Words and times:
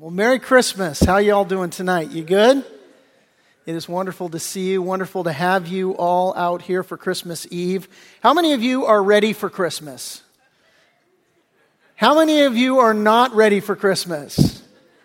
Well, 0.00 0.10
Merry 0.10 0.38
Christmas. 0.38 0.98
How 0.98 1.18
y'all 1.18 1.44
doing 1.44 1.68
tonight? 1.68 2.10
You 2.10 2.24
good? 2.24 2.64
It 3.66 3.74
is 3.74 3.86
wonderful 3.86 4.30
to 4.30 4.38
see 4.38 4.70
you. 4.70 4.80
Wonderful 4.80 5.24
to 5.24 5.32
have 5.32 5.68
you 5.68 5.94
all 5.94 6.34
out 6.36 6.62
here 6.62 6.82
for 6.82 6.96
Christmas 6.96 7.46
Eve. 7.50 7.86
How 8.22 8.32
many 8.32 8.54
of 8.54 8.62
you 8.62 8.86
are 8.86 9.02
ready 9.02 9.34
for 9.34 9.50
Christmas? 9.50 10.22
How 11.96 12.14
many 12.14 12.40
of 12.44 12.56
you 12.56 12.78
are 12.78 12.94
not 12.94 13.34
ready 13.34 13.60
for 13.60 13.76
Christmas? 13.76 14.62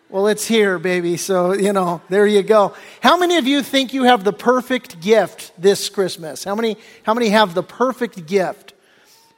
Well, 0.07 0.27
it's 0.27 0.47
here, 0.47 0.79
baby. 0.79 1.17
So, 1.17 1.51
you 1.51 1.73
know, 1.73 2.01
there 2.07 2.25
you 2.25 2.41
go. 2.41 2.73
How 3.01 3.17
many 3.17 3.35
of 3.35 3.45
you 3.45 3.63
think 3.63 3.93
you 3.93 4.03
have 4.03 4.23
the 4.23 4.31
perfect 4.31 5.01
gift 5.01 5.51
this 5.61 5.89
Christmas? 5.89 6.45
How 6.45 6.55
many, 6.55 6.77
how 7.03 7.13
many 7.13 7.27
have 7.27 7.53
the 7.53 7.63
perfect 7.63 8.27
gift? 8.27 8.71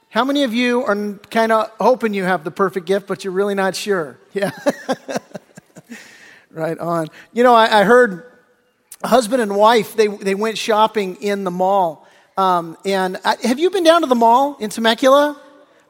How 0.10 0.24
many 0.24 0.44
of 0.44 0.54
you 0.54 0.84
are 0.84 1.14
kind 1.32 1.52
of 1.52 1.72
hoping 1.80 2.14
you 2.14 2.26
have 2.26 2.44
the 2.44 2.52
perfect 2.52 2.86
gift, 2.86 3.08
but 3.08 3.24
you're 3.24 3.34
really 3.34 3.56
not 3.56 3.76
sure? 3.76 4.20
Yeah. 4.34 4.52
right 6.52 6.78
on. 6.78 7.08
You 7.34 7.44
know, 7.44 7.54
I, 7.54 7.82
I 7.82 7.84
heard 7.84 8.32
husband 9.04 9.42
and 9.42 9.56
wife, 9.56 9.96
they, 9.96 10.08
they 10.08 10.36
went 10.36 10.58
shopping 10.58 11.18
in 11.22 11.44
the 11.44 11.52
mall. 11.52 12.08
Um, 12.36 12.78
and 12.86 13.18
I, 13.24 13.36
have 13.44 13.60
you 13.60 13.70
been 13.70 13.84
down 13.84 14.02
to 14.02 14.08
the 14.08 14.16
mall 14.16 14.58
in 14.60 14.70
Temecula? 14.70 15.40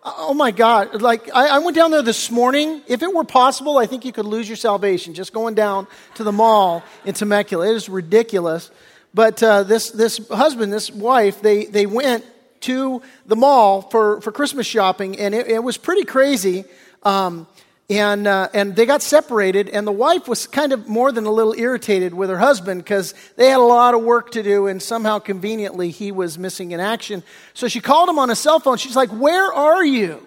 Oh 0.03 0.33
my 0.33 0.51
God. 0.51 1.01
Like, 1.01 1.33
I, 1.35 1.47
I, 1.47 1.59
went 1.59 1.75
down 1.75 1.91
there 1.91 2.01
this 2.01 2.31
morning. 2.31 2.81
If 2.87 3.01
it 3.01 3.13
were 3.13 3.25
possible, 3.25 3.77
I 3.77 3.85
think 3.85 4.05
you 4.05 4.13
could 4.13 4.25
lose 4.25 4.47
your 4.47 4.55
salvation 4.55 5.13
just 5.13 5.33
going 5.33 5.55
down 5.55 5.87
to 6.15 6.23
the 6.23 6.31
mall 6.31 6.83
in 7.03 7.13
Temecula. 7.13 7.69
It 7.69 7.75
is 7.75 7.89
ridiculous. 7.89 8.71
But 9.13 9.43
uh, 9.43 9.63
this, 9.63 9.89
this 9.89 10.25
husband, 10.29 10.71
this 10.71 10.89
wife, 10.91 11.41
they, 11.41 11.65
they 11.65 11.85
went 11.85 12.23
to 12.61 13.01
the 13.25 13.35
mall 13.35 13.81
for, 13.81 14.21
for 14.21 14.31
Christmas 14.31 14.65
shopping, 14.65 15.19
and 15.19 15.35
it, 15.35 15.47
it 15.47 15.63
was 15.63 15.77
pretty 15.77 16.05
crazy. 16.05 16.63
Um, 17.03 17.47
and, 17.89 18.27
uh, 18.27 18.49
and 18.53 18.75
they 18.75 18.85
got 18.85 19.01
separated, 19.01 19.69
and 19.69 19.87
the 19.87 19.93
wife 19.93 20.27
was 20.27 20.45
kind 20.45 20.73
of 20.73 20.89
more 20.89 21.11
than 21.11 21.25
a 21.25 21.31
little 21.31 21.53
irritated 21.53 22.13
with 22.13 22.29
her 22.29 22.37
husband 22.37 22.83
because 22.83 23.13
they 23.37 23.49
had 23.49 23.59
a 23.59 23.63
lot 23.63 23.93
of 23.93 24.03
work 24.03 24.31
to 24.31 24.43
do, 24.43 24.67
and 24.67 24.81
somehow 24.81 25.19
conveniently 25.19 25.89
he 25.89 26.11
was 26.11 26.37
missing 26.37 26.71
in 26.71 26.81
action. 26.81 27.23
So 27.53 27.69
she 27.69 27.79
called 27.79 28.09
him 28.09 28.19
on 28.19 28.29
a 28.29 28.35
cell 28.35 28.59
phone. 28.59 28.77
She's 28.77 28.95
like, 28.97 29.09
Where 29.09 29.53
are 29.53 29.85
you? 29.85 30.25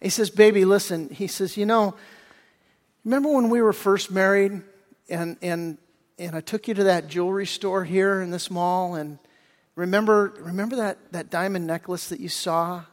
He 0.00 0.08
says, 0.08 0.30
Baby, 0.30 0.64
listen. 0.64 1.08
He 1.08 1.26
says, 1.26 1.56
You 1.56 1.66
know, 1.66 1.96
remember 3.04 3.30
when 3.30 3.50
we 3.50 3.60
were 3.60 3.72
first 3.72 4.12
married, 4.12 4.62
and, 5.08 5.36
and, 5.42 5.78
and 6.16 6.36
I 6.36 6.40
took 6.40 6.68
you 6.68 6.74
to 6.74 6.84
that 6.84 7.08
jewelry 7.08 7.46
store 7.46 7.82
here 7.82 8.20
in 8.20 8.30
this 8.30 8.52
mall, 8.52 8.94
and 8.94 9.18
remember, 9.74 10.32
remember 10.38 10.76
that, 10.76 10.98
that 11.10 11.28
diamond 11.28 11.66
necklace 11.66 12.10
that 12.10 12.20
you 12.20 12.28
saw? 12.28 12.84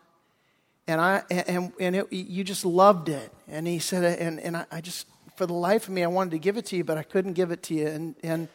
And 0.88 1.02
I 1.02 1.24
and 1.30 1.74
and 1.80 1.96
it, 1.96 2.14
you 2.14 2.44
just 2.44 2.66
loved 2.66 3.10
it. 3.10 3.32
And 3.48 3.68
he 3.68 3.80
said, 3.80 4.20
and 4.20 4.40
and 4.40 4.58
I, 4.58 4.66
I, 4.72 4.82
just 4.82 5.08
for 5.36 5.46
the 5.46 5.54
life 5.54 5.88
of 5.88 5.94
me, 5.94 6.04
I 6.04 6.08
wanted 6.08 6.32
to 6.32 6.40
give 6.40 6.58
it 6.58 6.66
to 6.68 6.76
you, 6.76 6.84
but 6.84 6.98
I 6.98 7.04
couldn't 7.04 7.34
give 7.34 7.52
it 7.52 7.64
to 7.64 7.74
you. 7.74 7.88
And 7.88 8.16
and 8.24 8.48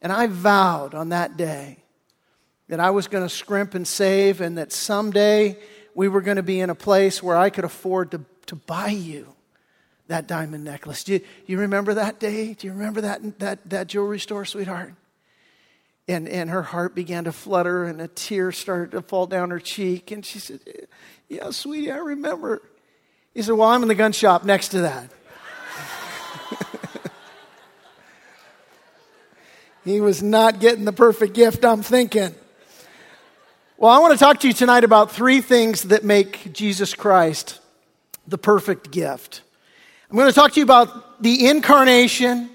and 0.00 0.12
I 0.12 0.26
vowed 0.26 0.94
on 0.94 1.10
that 1.10 1.36
day 1.36 1.78
that 2.68 2.80
I 2.80 2.90
was 2.90 3.08
going 3.08 3.24
to 3.24 3.28
scrimp 3.28 3.74
and 3.74 3.86
save, 3.86 4.40
and 4.40 4.56
that 4.56 4.72
someday 4.72 5.58
we 5.94 6.08
were 6.08 6.20
going 6.20 6.36
to 6.36 6.42
be 6.42 6.60
in 6.60 6.70
a 6.70 6.74
place 6.74 7.22
where 7.22 7.36
I 7.36 7.50
could 7.50 7.64
afford 7.64 8.12
to 8.12 8.24
to 8.46 8.56
buy 8.56 8.88
you 8.88 9.34
that 10.08 10.26
diamond 10.26 10.64
necklace. 10.64 11.04
Do 11.04 11.12
you, 11.12 11.20
you 11.46 11.58
remember 11.58 11.94
that 11.94 12.18
day? 12.18 12.54
Do 12.54 12.66
you 12.66 12.72
remember 12.72 13.02
that 13.02 13.38
that 13.38 13.68
that 13.68 13.86
jewelry 13.86 14.18
store, 14.18 14.44
sweetheart? 14.44 14.94
And, 16.10 16.28
and 16.28 16.50
her 16.50 16.62
heart 16.62 16.94
began 16.96 17.24
to 17.24 17.32
flutter 17.32 17.84
and 17.84 18.00
a 18.00 18.08
tear 18.08 18.50
started 18.50 18.90
to 18.92 19.02
fall 19.02 19.26
down 19.26 19.50
her 19.50 19.60
cheek. 19.60 20.10
And 20.10 20.26
she 20.26 20.40
said, 20.40 20.60
yeah, 21.28 21.50
sweetie, 21.50 21.92
I 21.92 21.98
remember. 21.98 22.60
He 23.34 23.42
said, 23.42 23.52
Well, 23.52 23.68
I'm 23.68 23.82
in 23.82 23.88
the 23.88 23.94
gun 23.94 24.10
shop 24.10 24.42
next 24.44 24.70
to 24.70 24.80
that. 24.80 25.10
he 29.84 30.00
was 30.00 30.22
not 30.22 30.58
getting 30.58 30.84
the 30.84 30.92
perfect 30.92 31.34
gift, 31.34 31.64
I'm 31.64 31.82
thinking. 31.82 32.34
Well, 33.76 33.92
I 33.92 34.00
want 34.00 34.12
to 34.12 34.18
talk 34.18 34.40
to 34.40 34.48
you 34.48 34.52
tonight 34.52 34.82
about 34.82 35.12
three 35.12 35.40
things 35.40 35.84
that 35.84 36.04
make 36.04 36.52
Jesus 36.52 36.94
Christ 36.94 37.60
the 38.26 38.36
perfect 38.36 38.90
gift. 38.90 39.42
I'm 40.10 40.16
going 40.16 40.28
to 40.28 40.34
talk 40.34 40.52
to 40.52 40.60
you 40.60 40.64
about 40.64 41.22
the 41.22 41.46
incarnation 41.46 42.50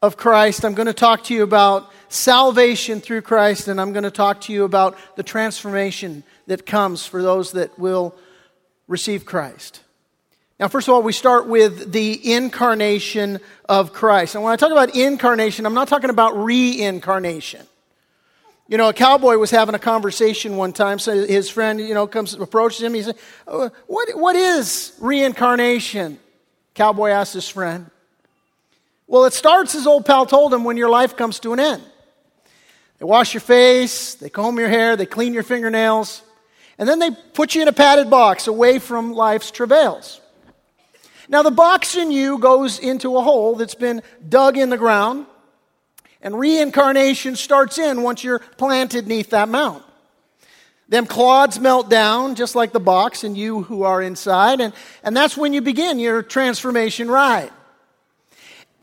of 0.00 0.16
Christ. 0.16 0.64
I'm 0.64 0.72
going 0.74 0.86
to 0.86 0.94
talk 0.94 1.24
to 1.24 1.34
you 1.34 1.42
about 1.42 1.92
salvation 2.14 3.00
through 3.00 3.22
Christ, 3.22 3.68
and 3.68 3.80
I'm 3.80 3.92
going 3.92 4.04
to 4.04 4.10
talk 4.10 4.42
to 4.42 4.52
you 4.52 4.64
about 4.64 4.96
the 5.16 5.22
transformation 5.22 6.22
that 6.46 6.66
comes 6.66 7.06
for 7.06 7.22
those 7.22 7.52
that 7.52 7.78
will 7.78 8.14
receive 8.88 9.24
Christ. 9.24 9.80
Now, 10.60 10.68
first 10.68 10.86
of 10.86 10.94
all, 10.94 11.02
we 11.02 11.12
start 11.12 11.48
with 11.48 11.92
the 11.92 12.32
incarnation 12.32 13.40
of 13.68 13.92
Christ. 13.92 14.34
And 14.34 14.44
when 14.44 14.52
I 14.52 14.56
talk 14.56 14.70
about 14.70 14.94
incarnation, 14.94 15.66
I'm 15.66 15.74
not 15.74 15.88
talking 15.88 16.10
about 16.10 16.36
reincarnation. 16.36 17.66
You 18.68 18.78
know, 18.78 18.88
a 18.88 18.92
cowboy 18.94 19.36
was 19.36 19.50
having 19.50 19.74
a 19.74 19.78
conversation 19.80 20.56
one 20.56 20.72
time. 20.72 20.98
So 20.98 21.26
his 21.26 21.50
friend, 21.50 21.80
you 21.80 21.92
know, 21.92 22.06
comes 22.06 22.34
approaches 22.34 22.82
him. 22.82 22.94
He 22.94 23.02
said, 23.02 23.16
oh, 23.46 23.70
"What 23.86 24.08
what 24.16 24.36
is 24.36 24.94
reincarnation?" 25.00 26.18
Cowboy 26.74 27.10
asked 27.10 27.34
his 27.34 27.48
friend. 27.48 27.90
Well, 29.06 29.26
it 29.26 29.34
starts, 29.34 29.74
as 29.74 29.86
old 29.86 30.06
pal 30.06 30.24
told 30.24 30.54
him, 30.54 30.64
when 30.64 30.78
your 30.78 30.88
life 30.88 31.14
comes 31.14 31.40
to 31.40 31.52
an 31.52 31.60
end. 31.60 31.82
They 32.98 33.04
wash 33.04 33.34
your 33.34 33.40
face, 33.40 34.14
they 34.14 34.30
comb 34.30 34.58
your 34.58 34.68
hair, 34.68 34.96
they 34.96 35.06
clean 35.06 35.34
your 35.34 35.42
fingernails, 35.42 36.22
and 36.78 36.88
then 36.88 36.98
they 36.98 37.10
put 37.10 37.54
you 37.54 37.62
in 37.62 37.68
a 37.68 37.72
padded 37.72 38.10
box 38.10 38.46
away 38.46 38.78
from 38.78 39.12
life's 39.12 39.50
travails. 39.50 40.20
Now, 41.28 41.42
the 41.42 41.50
box 41.50 41.96
in 41.96 42.10
you 42.10 42.38
goes 42.38 42.78
into 42.78 43.16
a 43.16 43.22
hole 43.22 43.56
that's 43.56 43.74
been 43.74 44.02
dug 44.28 44.58
in 44.58 44.70
the 44.70 44.76
ground, 44.76 45.26
and 46.20 46.38
reincarnation 46.38 47.36
starts 47.36 47.78
in 47.78 48.02
once 48.02 48.22
you're 48.22 48.38
planted 48.38 49.06
neath 49.06 49.30
that 49.30 49.48
mound. 49.48 49.82
Them 50.88 51.06
clods 51.06 51.58
melt 51.58 51.88
down, 51.88 52.34
just 52.34 52.54
like 52.54 52.72
the 52.72 52.80
box, 52.80 53.24
and 53.24 53.36
you 53.36 53.62
who 53.62 53.84
are 53.84 54.02
inside, 54.02 54.60
and, 54.60 54.74
and 55.02 55.16
that's 55.16 55.36
when 55.36 55.52
you 55.52 55.62
begin 55.62 55.98
your 55.98 56.22
transformation 56.22 57.10
ride. 57.10 57.50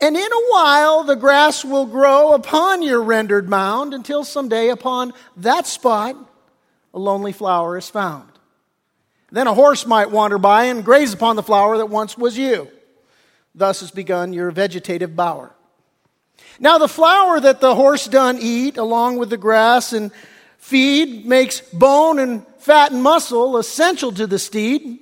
And 0.02 0.16
in 0.16 0.32
a 0.32 0.46
while, 0.48 1.04
the 1.04 1.14
grass 1.14 1.64
will 1.64 1.86
grow 1.86 2.32
upon 2.32 2.82
your 2.82 3.00
rendered 3.00 3.48
mound 3.48 3.94
until 3.94 4.24
someday, 4.24 4.68
upon 4.68 5.14
that 5.36 5.64
spot, 5.68 6.16
a 6.92 6.98
lonely 6.98 7.30
flower 7.30 7.78
is 7.78 7.88
found. 7.88 8.28
Then 9.30 9.46
a 9.46 9.54
horse 9.54 9.86
might 9.86 10.10
wander 10.10 10.38
by 10.38 10.64
and 10.64 10.84
graze 10.84 11.14
upon 11.14 11.36
the 11.36 11.42
flower 11.42 11.78
that 11.78 11.86
once 11.86 12.18
was 12.18 12.36
you. 12.36 12.68
Thus 13.54 13.78
has 13.78 13.92
begun 13.92 14.32
your 14.32 14.50
vegetative 14.50 15.14
bower. 15.14 15.54
Now, 16.58 16.78
the 16.78 16.88
flower 16.88 17.38
that 17.38 17.60
the 17.60 17.76
horse 17.76 18.08
done 18.08 18.38
eat, 18.40 18.78
along 18.78 19.18
with 19.18 19.30
the 19.30 19.36
grass 19.36 19.92
and 19.92 20.10
feed, 20.58 21.26
makes 21.26 21.60
bone 21.60 22.18
and 22.18 22.44
fat 22.58 22.90
and 22.90 23.04
muscle 23.04 23.56
essential 23.56 24.10
to 24.12 24.26
the 24.26 24.40
steed. 24.40 24.98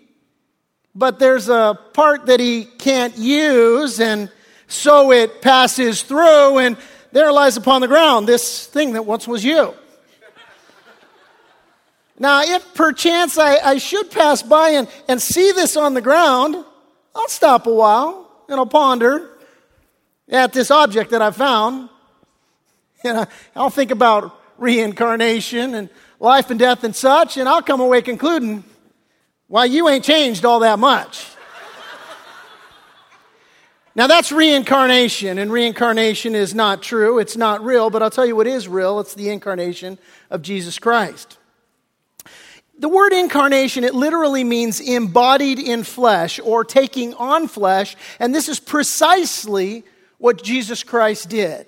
But 0.95 1.19
there's 1.19 1.49
a 1.49 1.79
part 1.95 2.27
that 2.27 2.39
he 2.39 2.67
can't 2.67 3.17
use, 3.17 3.99
and 3.99 4.31
so 4.71 5.13
it 5.13 5.43
passes 5.43 6.03
through, 6.03 6.59
and 6.59 6.77
there 7.13 7.33
lies 7.33 7.57
upon 7.57 7.81
the 7.81 7.89
ground 7.89 8.29
this 8.29 8.67
thing 8.67 8.93
that 8.93 9.05
once 9.05 9.27
was 9.27 9.45
you. 9.45 9.75
Now, 12.19 12.43
if 12.43 12.75
perchance 12.75 13.39
I, 13.39 13.57
I 13.57 13.79
should 13.79 14.11
pass 14.11 14.43
by 14.43 14.71
and, 14.71 14.89
and 15.09 15.21
see 15.21 15.53
this 15.53 15.77
on 15.77 15.95
the 15.95 16.03
ground, 16.03 16.55
I'll 17.15 17.29
stop 17.29 17.67
a 17.67 17.73
while 17.73 18.31
and 18.49 18.59
I'll 18.59 18.67
ponder 18.67 19.31
at 20.29 20.53
this 20.53 20.71
object 20.71 21.13
that 21.13 21.23
I 21.23 21.31
found. 21.31 21.89
And 23.03 23.21
I, 23.21 23.27
I'll 23.57 23.71
think 23.71 23.91
about 23.91 24.39
reincarnation 24.59 25.75
and 25.75 25.89
life 26.21 26.51
and 26.51 26.59
death 26.59 26.85
and 26.85 26.95
such, 26.95 27.39
and 27.39 27.49
I'll 27.49 27.63
come 27.63 27.81
away 27.81 28.03
concluding, 28.03 28.65
why, 29.49 29.65
you 29.65 29.89
ain't 29.89 30.05
changed 30.05 30.45
all 30.45 30.61
that 30.61 30.79
much. 30.79 31.27
Now, 33.97 34.07
that's 34.07 34.31
reincarnation, 34.31 35.39
and 35.39 35.51
reincarnation 35.51 36.37
is 36.37 36.55
not 36.55 36.81
true. 36.81 37.19
It's 37.19 37.37
not 37.37 37.65
real, 37.65 37.91
but 37.91 38.03
I'll 38.03 38.11
tell 38.11 38.27
you 38.27 38.37
what 38.37 38.47
is 38.47 38.69
real 38.69 39.01
it's 39.01 39.15
the 39.15 39.31
incarnation 39.31 39.99
of 40.31 40.43
Jesus 40.43 40.79
Christ. 40.79 41.39
The 42.79 42.89
word 42.89 43.13
incarnation, 43.13 43.83
it 43.83 43.95
literally 43.95 44.45
means 44.45 44.81
embodied 44.81 45.59
in 45.59 45.83
flesh 45.83 46.39
or 46.39 46.65
taking 46.65 47.15
on 47.15 47.49
flesh, 47.49 47.97
and 48.21 48.33
this 48.33 48.49
is 48.49 48.61
precisely 48.61 49.85
what 50.19 50.43
Jesus 50.43 50.85
Christ 50.85 51.29
did. 51.29 51.67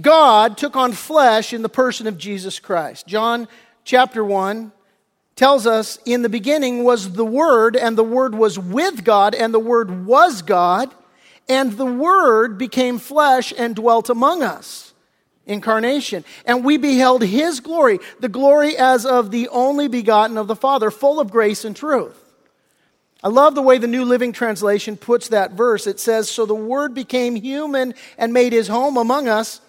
God 0.00 0.56
took 0.56 0.76
on 0.76 0.92
flesh 0.92 1.52
in 1.52 1.62
the 1.62 1.68
person 1.68 2.06
of 2.06 2.16
Jesus 2.16 2.60
Christ. 2.60 3.06
John 3.06 3.48
chapter 3.84 4.24
1 4.24 4.72
tells 5.34 5.66
us, 5.66 5.98
In 6.06 6.22
the 6.22 6.28
beginning 6.28 6.84
was 6.84 7.12
the 7.12 7.26
Word, 7.26 7.76
and 7.76 7.98
the 7.98 8.04
Word 8.04 8.34
was 8.34 8.58
with 8.58 9.04
God, 9.04 9.34
and 9.34 9.52
the 9.52 9.58
Word 9.58 10.06
was 10.06 10.40
God, 10.40 10.94
and 11.48 11.72
the 11.72 11.86
Word 11.86 12.58
became 12.58 12.98
flesh 12.98 13.52
and 13.56 13.74
dwelt 13.74 14.08
among 14.08 14.42
us 14.42 14.92
incarnation. 15.46 16.24
And 16.46 16.64
we 16.64 16.76
beheld 16.76 17.22
his 17.22 17.60
glory, 17.60 17.98
the 18.20 18.28
glory 18.28 18.76
as 18.76 19.04
of 19.04 19.30
the 19.30 19.48
only 19.48 19.88
begotten 19.88 20.38
of 20.38 20.46
the 20.46 20.56
Father, 20.56 20.90
full 20.90 21.20
of 21.20 21.30
grace 21.30 21.64
and 21.64 21.74
truth. 21.74 22.18
I 23.24 23.28
love 23.28 23.54
the 23.54 23.62
way 23.62 23.78
the 23.78 23.86
New 23.86 24.04
Living 24.04 24.32
Translation 24.32 24.96
puts 24.96 25.28
that 25.28 25.52
verse. 25.52 25.86
It 25.86 26.00
says, 26.00 26.28
So 26.28 26.44
the 26.44 26.54
Word 26.54 26.94
became 26.94 27.36
human 27.36 27.94
and 28.18 28.32
made 28.32 28.52
his 28.52 28.68
home 28.68 28.96
among 28.96 29.28
us. 29.28 29.60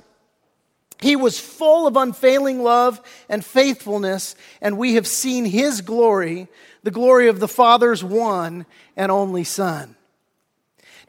He 0.99 1.15
was 1.15 1.39
full 1.39 1.85
of 1.85 1.97
unfailing 1.97 2.63
love 2.63 3.01
and 3.27 3.43
faithfulness, 3.43 4.35
and 4.61 4.77
we 4.77 4.95
have 4.95 5.05
seen 5.05 5.45
his 5.45 5.81
glory, 5.81 6.47
the 6.81 6.91
glory 6.91 7.27
of 7.27 7.39
the 7.39 7.47
Father's 7.47 8.03
one 8.03 8.65
and 8.95 9.11
only 9.11 9.43
Son. 9.43 9.95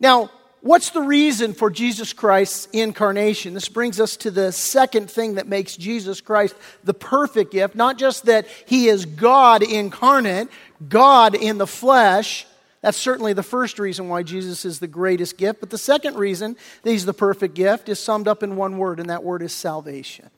Now, 0.00 0.30
what's 0.64 0.90
the 0.90 1.02
reason 1.02 1.52
for 1.52 1.70
Jesus 1.70 2.12
Christ's 2.12 2.66
incarnation? 2.72 3.54
This 3.54 3.68
brings 3.68 4.00
us 4.00 4.16
to 4.18 4.30
the 4.30 4.50
second 4.50 5.10
thing 5.10 5.34
that 5.34 5.46
makes 5.46 5.76
Jesus 5.76 6.20
Christ 6.20 6.56
the 6.82 6.94
perfect 6.94 7.52
gift. 7.52 7.74
Not 7.74 7.98
just 7.98 8.24
that 8.24 8.48
he 8.66 8.88
is 8.88 9.04
God 9.04 9.62
incarnate, 9.62 10.48
God 10.88 11.34
in 11.34 11.58
the 11.58 11.66
flesh. 11.66 12.46
That's 12.80 12.98
certainly 12.98 13.34
the 13.34 13.42
first 13.42 13.78
reason 13.78 14.08
why 14.08 14.22
Jesus 14.22 14.64
is 14.64 14.80
the 14.80 14.88
greatest 14.88 15.36
gift. 15.36 15.60
But 15.60 15.70
the 15.70 15.78
second 15.78 16.16
reason 16.16 16.56
that 16.82 16.90
he's 16.90 17.06
the 17.06 17.14
perfect 17.14 17.54
gift 17.54 17.88
is 17.88 18.00
summed 18.00 18.26
up 18.26 18.42
in 18.42 18.56
one 18.56 18.78
word, 18.78 19.00
and 19.00 19.10
that 19.10 19.22
word 19.22 19.42
is 19.42 19.52
salvation. 19.52 20.30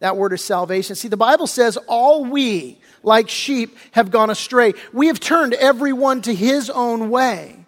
That 0.00 0.16
word 0.16 0.34
is 0.34 0.44
salvation. 0.44 0.96
See, 0.96 1.08
the 1.08 1.16
Bible 1.16 1.46
says, 1.46 1.78
All 1.86 2.24
we, 2.24 2.78
like 3.02 3.30
sheep, 3.30 3.76
have 3.92 4.10
gone 4.10 4.28
astray. 4.28 4.74
We 4.92 5.06
have 5.06 5.20
turned 5.20 5.54
everyone 5.54 6.22
to 6.22 6.34
his 6.34 6.68
own 6.68 7.08
way. 7.08 7.65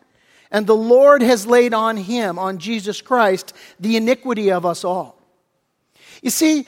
And 0.51 0.67
the 0.67 0.77
Lord 0.77 1.23
has 1.23 1.47
laid 1.47 1.75
on 1.75 1.97
him, 1.97 2.39
on 2.39 2.59
Jesus 2.59 3.01
Christ, 3.01 3.53
the 3.79 3.97
iniquity 3.97 4.51
of 4.51 4.65
us 4.65 4.85
all. 4.85 5.19
You 6.23 6.31
see, 6.31 6.67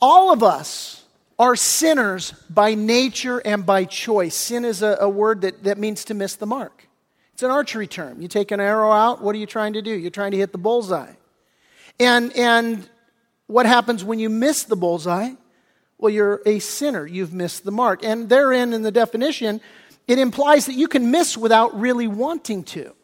all 0.00 0.32
of 0.32 0.42
us 0.42 1.04
are 1.38 1.56
sinners 1.56 2.32
by 2.48 2.74
nature 2.74 3.38
and 3.38 3.66
by 3.66 3.84
choice. 3.84 4.36
Sin 4.36 4.64
is 4.64 4.82
a, 4.82 4.96
a, 5.00 5.08
word 5.08 5.40
that, 5.40 5.64
that 5.64 5.78
means 5.78 6.04
to 6.04 6.14
miss 6.14 6.36
the 6.36 6.46
mark. 6.46 6.86
It's 7.34 7.42
an 7.42 7.50
archery 7.50 7.86
term. 7.86 8.20
You 8.20 8.28
take 8.28 8.52
an 8.52 8.60
arrow 8.60 8.92
out, 8.92 9.22
what 9.22 9.34
are 9.34 9.38
you 9.38 9.46
trying 9.46 9.72
to 9.72 9.82
do? 9.82 9.90
You're 9.90 10.10
trying 10.10 10.32
to 10.32 10.36
hit 10.36 10.52
the 10.52 10.58
bullseye. 10.58 11.12
And, 11.98 12.36
and 12.36 12.88
what 13.46 13.66
happens 13.66 14.04
when 14.04 14.18
you 14.18 14.28
miss 14.28 14.64
the 14.64 14.76
bullseye? 14.76 15.32
Well, 15.98 16.10
you're 16.10 16.42
a 16.46 16.58
sinner. 16.58 17.06
You've 17.06 17.32
missed 17.32 17.64
the 17.64 17.72
mark. 17.72 18.04
And 18.04 18.28
therein, 18.28 18.72
in 18.72 18.82
the 18.82 18.90
definition, 18.90 19.60
it 20.08 20.18
implies 20.18 20.66
that 20.66 20.74
you 20.74 20.88
can 20.88 21.10
miss 21.10 21.36
without 21.36 21.78
really 21.78 22.06
wanting 22.06 22.64
to. 22.64 22.94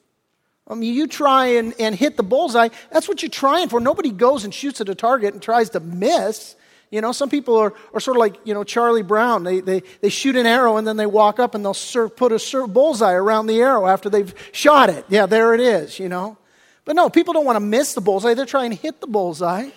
I 0.66 0.74
mean, 0.74 0.94
you 0.94 1.06
try 1.06 1.46
and, 1.46 1.74
and 1.78 1.94
hit 1.94 2.16
the 2.16 2.22
bullseye, 2.22 2.68
that's 2.90 3.08
what 3.08 3.22
you're 3.22 3.30
trying 3.30 3.68
for. 3.68 3.80
Nobody 3.80 4.10
goes 4.10 4.44
and 4.44 4.52
shoots 4.52 4.80
at 4.80 4.88
a 4.88 4.94
target 4.94 5.32
and 5.32 5.42
tries 5.42 5.70
to 5.70 5.80
miss. 5.80 6.56
You 6.90 7.00
know, 7.00 7.12
some 7.12 7.30
people 7.30 7.56
are, 7.56 7.72
are 7.94 8.00
sort 8.00 8.16
of 8.16 8.20
like, 8.20 8.36
you 8.44 8.52
know, 8.52 8.64
Charlie 8.64 9.02
Brown. 9.02 9.44
They, 9.44 9.60
they, 9.60 9.82
they 10.00 10.08
shoot 10.10 10.36
an 10.36 10.46
arrow 10.46 10.76
and 10.76 10.86
then 10.86 10.96
they 10.96 11.06
walk 11.06 11.38
up 11.38 11.54
and 11.54 11.64
they'll 11.64 11.74
serve, 11.74 12.16
put 12.16 12.32
a 12.32 12.66
bullseye 12.66 13.12
around 13.12 13.46
the 13.46 13.60
arrow 13.60 13.86
after 13.86 14.10
they've 14.10 14.34
shot 14.52 14.90
it. 14.90 15.04
Yeah, 15.08 15.26
there 15.26 15.54
it 15.54 15.60
is, 15.60 15.98
you 15.98 16.08
know. 16.08 16.36
But 16.84 16.96
no, 16.96 17.08
people 17.08 17.34
don't 17.34 17.44
want 17.44 17.56
to 17.56 17.60
miss 17.60 17.94
the 17.94 18.00
bullseye. 18.00 18.34
They're 18.34 18.46
trying 18.46 18.70
to 18.70 18.76
hit 18.76 19.00
the 19.00 19.06
bullseye. 19.06 19.70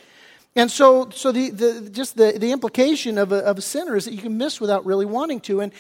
And 0.56 0.70
so, 0.70 1.10
so 1.10 1.32
the, 1.32 1.50
the, 1.50 1.90
just 1.90 2.18
the, 2.18 2.34
the 2.38 2.52
implication 2.52 3.18
of 3.18 3.32
a, 3.32 3.38
of 3.40 3.58
a 3.58 3.62
sinner 3.62 3.96
is 3.96 4.06
that 4.06 4.14
you 4.14 4.22
can 4.22 4.38
miss 4.38 4.60
without 4.60 4.86
really 4.86 5.06
wanting 5.06 5.40
to. 5.42 5.62
And, 5.62 5.72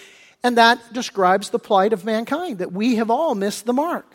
and 0.43 0.57
that 0.57 0.93
describes 0.93 1.49
the 1.49 1.59
plight 1.59 1.93
of 1.93 2.05
mankind, 2.05 2.59
that 2.59 2.71
we 2.71 2.95
have 2.95 3.09
all 3.09 3.35
missed 3.35 3.65
the 3.65 3.73
mark. 3.73 4.05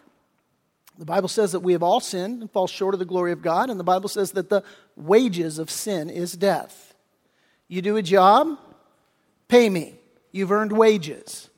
The 0.99 1.05
Bible 1.05 1.29
says 1.29 1.53
that 1.53 1.61
we 1.61 1.73
have 1.73 1.83
all 1.83 2.01
sinned 2.01 2.41
and 2.41 2.51
fall 2.51 2.67
short 2.67 2.95
of 2.95 2.99
the 2.99 3.05
glory 3.05 3.33
of 3.33 3.43
God, 3.43 3.69
and 3.69 3.79
the 3.79 3.85
Bible 3.85 4.09
says 4.09 4.33
that 4.33 4.49
the 4.49 4.63
wages 4.97 5.59
of 5.59 5.71
sin 5.71 6.09
is 6.09 6.33
death. 6.33 6.95
You 7.69 7.83
do 7.83 7.97
a 7.97 8.03
job, 8.03 8.59
pay 9.49 9.69
me. 9.69 9.95
You've 10.33 10.53
earned 10.53 10.73
wages. 10.73 11.51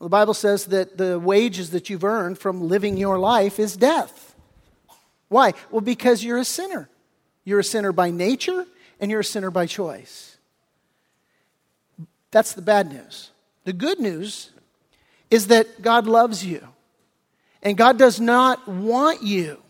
The 0.00 0.08
Bible 0.08 0.34
says 0.34 0.66
that 0.66 0.98
the 0.98 1.18
wages 1.18 1.70
that 1.70 1.88
you've 1.88 2.04
earned 2.04 2.38
from 2.38 2.68
living 2.68 2.96
your 2.96 3.18
life 3.18 3.58
is 3.58 3.76
death. 3.76 4.34
Why? 5.28 5.54
Well, 5.70 5.80
because 5.80 6.22
you're 6.22 6.38
a 6.38 6.44
sinner. 6.44 6.88
You're 7.44 7.60
a 7.60 7.64
sinner 7.64 7.92
by 7.92 8.10
nature, 8.10 8.66
and 9.00 9.10
you're 9.10 9.20
a 9.20 9.24
sinner 9.24 9.50
by 9.50 9.66
choice. 9.66 10.36
That's 12.30 12.52
the 12.52 12.62
bad 12.62 12.92
news. 12.92 13.30
The 13.66 13.72
good 13.72 13.98
news 13.98 14.52
is 15.28 15.48
that 15.48 15.82
God 15.82 16.06
loves 16.06 16.46
you. 16.46 16.66
And 17.64 17.76
God 17.76 17.98
does 17.98 18.20
not 18.20 18.68
want 18.68 19.24
you 19.24 19.60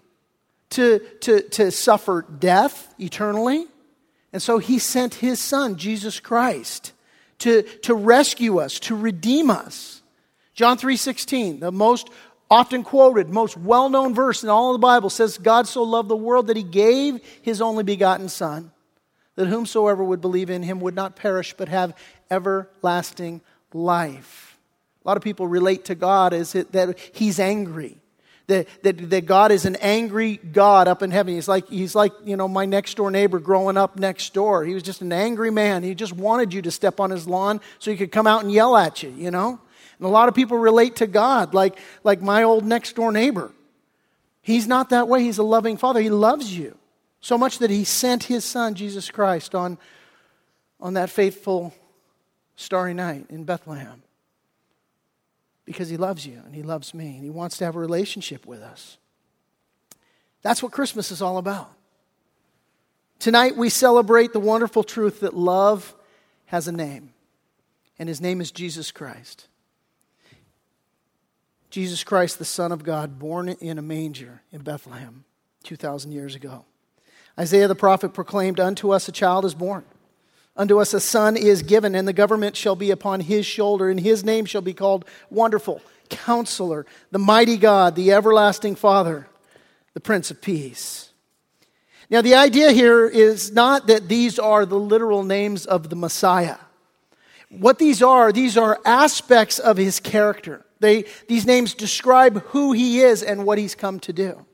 to, 0.70 0.98
to, 1.22 1.40
to 1.40 1.70
suffer 1.70 2.26
death 2.38 2.94
eternally. 3.00 3.64
And 4.34 4.42
so 4.42 4.58
he 4.58 4.78
sent 4.78 5.14
his 5.14 5.40
son, 5.40 5.76
Jesus 5.76 6.20
Christ, 6.20 6.92
to, 7.38 7.62
to 7.62 7.94
rescue 7.94 8.58
us, 8.58 8.78
to 8.80 8.94
redeem 8.94 9.48
us. 9.48 10.02
John 10.52 10.76
3:16, 10.76 11.60
the 11.60 11.72
most 11.72 12.10
often 12.50 12.82
quoted, 12.82 13.30
most 13.30 13.56
well-known 13.56 14.14
verse 14.14 14.42
in 14.42 14.50
all 14.50 14.74
of 14.74 14.74
the 14.74 14.86
Bible 14.86 15.08
says 15.08 15.38
God 15.38 15.66
so 15.66 15.82
loved 15.82 16.10
the 16.10 16.16
world 16.16 16.48
that 16.48 16.56
he 16.56 16.62
gave 16.62 17.20
his 17.40 17.62
only 17.62 17.82
begotten 17.82 18.28
son 18.28 18.72
that 19.36 19.46
whomsoever 19.46 20.04
would 20.04 20.20
believe 20.20 20.50
in 20.50 20.62
him 20.62 20.80
would 20.80 20.94
not 20.94 21.16
perish 21.16 21.54
but 21.56 21.68
have 21.68 21.94
everlasting 22.30 23.34
life. 23.36 23.52
A 23.74 25.08
lot 25.08 25.16
of 25.16 25.22
people 25.22 25.46
relate 25.46 25.86
to 25.86 25.94
God 25.94 26.32
as 26.32 26.54
it, 26.54 26.72
that 26.72 26.98
He's 27.12 27.38
angry. 27.38 27.98
That, 28.48 28.68
that, 28.84 29.10
that 29.10 29.26
God 29.26 29.50
is 29.50 29.64
an 29.64 29.74
angry 29.76 30.36
God 30.36 30.86
up 30.86 31.02
in 31.02 31.10
heaven. 31.10 31.34
He's 31.34 31.48
like, 31.48 31.68
he's 31.68 31.96
like, 31.96 32.12
you 32.24 32.36
know, 32.36 32.46
my 32.46 32.64
next 32.64 32.96
door 32.96 33.10
neighbor 33.10 33.40
growing 33.40 33.76
up 33.76 33.98
next 33.98 34.34
door. 34.34 34.64
He 34.64 34.72
was 34.72 34.84
just 34.84 35.00
an 35.00 35.12
angry 35.12 35.50
man. 35.50 35.82
He 35.82 35.96
just 35.96 36.12
wanted 36.12 36.54
you 36.54 36.62
to 36.62 36.70
step 36.70 37.00
on 37.00 37.10
his 37.10 37.26
lawn 37.26 37.60
so 37.80 37.90
he 37.90 37.96
could 37.96 38.12
come 38.12 38.28
out 38.28 38.44
and 38.44 38.52
yell 38.52 38.76
at 38.76 39.02
you, 39.02 39.10
you 39.10 39.32
know? 39.32 39.60
And 39.98 40.06
a 40.06 40.10
lot 40.10 40.28
of 40.28 40.36
people 40.36 40.58
relate 40.58 40.94
to 40.96 41.08
God 41.08 41.54
like, 41.54 41.76
like 42.04 42.22
my 42.22 42.44
old 42.44 42.64
next 42.64 42.94
door 42.94 43.10
neighbor. 43.10 43.50
He's 44.42 44.68
not 44.68 44.90
that 44.90 45.08
way. 45.08 45.24
He's 45.24 45.38
a 45.38 45.42
loving 45.42 45.76
father. 45.76 46.00
He 46.00 46.10
loves 46.10 46.56
you 46.56 46.78
so 47.20 47.36
much 47.36 47.58
that 47.58 47.70
he 47.70 47.82
sent 47.82 48.22
his 48.22 48.44
son, 48.44 48.76
Jesus 48.76 49.10
Christ, 49.10 49.56
on, 49.56 49.76
on 50.78 50.94
that 50.94 51.10
faithful 51.10 51.74
starry 52.56 52.94
night 52.94 53.26
in 53.28 53.44
Bethlehem 53.44 54.02
because 55.64 55.88
he 55.88 55.96
loves 55.96 56.26
you 56.26 56.40
and 56.44 56.54
he 56.54 56.62
loves 56.62 56.94
me 56.94 57.14
and 57.14 57.22
he 57.22 57.30
wants 57.30 57.58
to 57.58 57.64
have 57.64 57.76
a 57.76 57.78
relationship 57.80 58.46
with 58.46 58.62
us. 58.62 58.98
That's 60.42 60.62
what 60.62 60.72
Christmas 60.72 61.10
is 61.10 61.20
all 61.20 61.38
about. 61.38 61.72
Tonight 63.18 63.56
we 63.56 63.68
celebrate 63.68 64.32
the 64.32 64.40
wonderful 64.40 64.84
truth 64.84 65.20
that 65.20 65.34
love 65.34 65.94
has 66.46 66.68
a 66.68 66.72
name, 66.72 67.12
and 67.98 68.08
his 68.08 68.20
name 68.20 68.40
is 68.40 68.52
Jesus 68.52 68.92
Christ. 68.92 69.48
Jesus 71.70 72.04
Christ, 72.04 72.38
the 72.38 72.44
Son 72.44 72.72
of 72.72 72.84
God, 72.84 73.18
born 73.18 73.48
in 73.48 73.78
a 73.78 73.82
manger 73.82 74.42
in 74.52 74.62
Bethlehem 74.62 75.24
2,000 75.64 76.12
years 76.12 76.34
ago. 76.34 76.64
Isaiah 77.38 77.68
the 77.68 77.74
prophet 77.74 78.14
proclaimed, 78.14 78.60
Unto 78.60 78.92
us 78.92 79.08
a 79.08 79.12
child 79.12 79.44
is 79.44 79.54
born. 79.54 79.84
Unto 80.56 80.80
us 80.80 80.94
a 80.94 81.00
son 81.00 81.36
is 81.36 81.62
given, 81.62 81.94
and 81.94 82.08
the 82.08 82.12
government 82.12 82.56
shall 82.56 82.76
be 82.76 82.90
upon 82.90 83.20
his 83.20 83.44
shoulder, 83.44 83.90
and 83.90 84.00
his 84.00 84.24
name 84.24 84.46
shall 84.46 84.62
be 84.62 84.72
called 84.72 85.04
Wonderful, 85.28 85.82
Counselor, 86.08 86.86
the 87.10 87.18
Mighty 87.18 87.56
God, 87.56 87.94
the 87.94 88.12
Everlasting 88.12 88.74
Father, 88.74 89.28
the 89.92 90.00
Prince 90.00 90.30
of 90.30 90.40
Peace. 90.40 91.10
Now, 92.08 92.22
the 92.22 92.36
idea 92.36 92.70
here 92.70 93.06
is 93.06 93.52
not 93.52 93.88
that 93.88 94.08
these 94.08 94.38
are 94.38 94.64
the 94.64 94.78
literal 94.78 95.24
names 95.24 95.66
of 95.66 95.90
the 95.90 95.96
Messiah. 95.96 96.56
What 97.50 97.78
these 97.78 98.02
are, 98.02 98.32
these 98.32 98.56
are 98.56 98.80
aspects 98.84 99.58
of 99.58 99.76
his 99.76 100.00
character. 100.00 100.64
They, 100.80 101.04
these 101.28 101.46
names 101.46 101.74
describe 101.74 102.42
who 102.46 102.72
he 102.72 103.00
is 103.00 103.22
and 103.22 103.44
what 103.44 103.58
he's 103.58 103.74
come 103.74 103.98
to 104.00 104.12
do. 104.12 104.44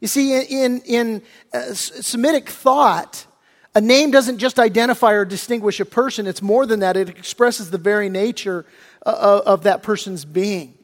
You 0.00 0.08
see, 0.08 0.38
in, 0.38 0.80
in 0.80 1.22
uh, 1.52 1.72
Semitic 1.72 2.48
thought, 2.50 3.26
a 3.74 3.80
name 3.80 4.10
doesn't 4.10 4.38
just 4.38 4.58
identify 4.58 5.12
or 5.12 5.24
distinguish 5.24 5.80
a 5.80 5.84
person, 5.84 6.26
it's 6.26 6.42
more 6.42 6.64
than 6.64 6.80
that. 6.80 6.96
It 6.96 7.08
expresses 7.08 7.70
the 7.70 7.78
very 7.78 8.08
nature 8.08 8.64
uh, 9.04 9.10
uh, 9.10 9.42
of 9.46 9.64
that 9.64 9.82
person's 9.82 10.24
being. 10.24 10.78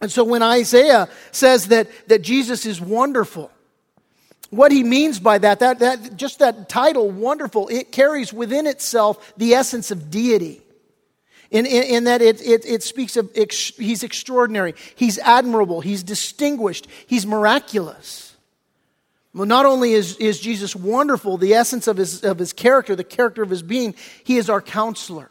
And 0.00 0.10
so 0.10 0.24
when 0.24 0.42
Isaiah 0.42 1.08
says 1.30 1.68
that, 1.68 1.88
that 2.08 2.22
Jesus 2.22 2.66
is 2.66 2.80
wonderful, 2.80 3.50
what 4.50 4.72
he 4.72 4.82
means 4.82 5.20
by 5.20 5.38
that, 5.38 5.60
that, 5.60 5.78
that, 5.78 6.16
just 6.16 6.40
that 6.40 6.68
title, 6.68 7.10
wonderful, 7.10 7.68
it 7.68 7.92
carries 7.92 8.32
within 8.32 8.66
itself 8.66 9.32
the 9.36 9.54
essence 9.54 9.90
of 9.90 10.10
deity. 10.10 10.60
In, 11.50 11.66
in, 11.66 11.82
in 11.82 12.04
that 12.04 12.22
it, 12.22 12.40
it, 12.40 12.64
it, 12.64 12.82
speaks 12.82 13.16
of, 13.16 13.30
ex, 13.34 13.72
he's 13.76 14.02
extraordinary, 14.02 14.74
he's 14.94 15.18
admirable, 15.18 15.82
he's 15.82 16.02
distinguished, 16.02 16.86
he's 17.06 17.26
miraculous. 17.26 18.31
Well, 19.34 19.46
not 19.46 19.64
only 19.64 19.94
is, 19.94 20.16
is 20.16 20.40
Jesus 20.40 20.76
wonderful, 20.76 21.38
the 21.38 21.54
essence 21.54 21.86
of 21.86 21.96
his, 21.96 22.22
of 22.22 22.38
his 22.38 22.52
character, 22.52 22.94
the 22.94 23.04
character 23.04 23.42
of 23.42 23.48
his 23.48 23.62
being, 23.62 23.94
he 24.24 24.36
is 24.36 24.50
our 24.50 24.60
counselor. 24.60 25.30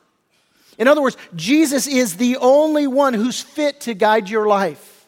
In 0.77 0.87
other 0.87 1.01
words, 1.01 1.17
Jesus 1.35 1.85
is 1.85 2.17
the 2.17 2.37
only 2.37 2.87
one 2.87 3.13
who's 3.13 3.41
fit 3.41 3.81
to 3.81 3.93
guide 3.93 4.29
your 4.29 4.47
life. 4.47 5.05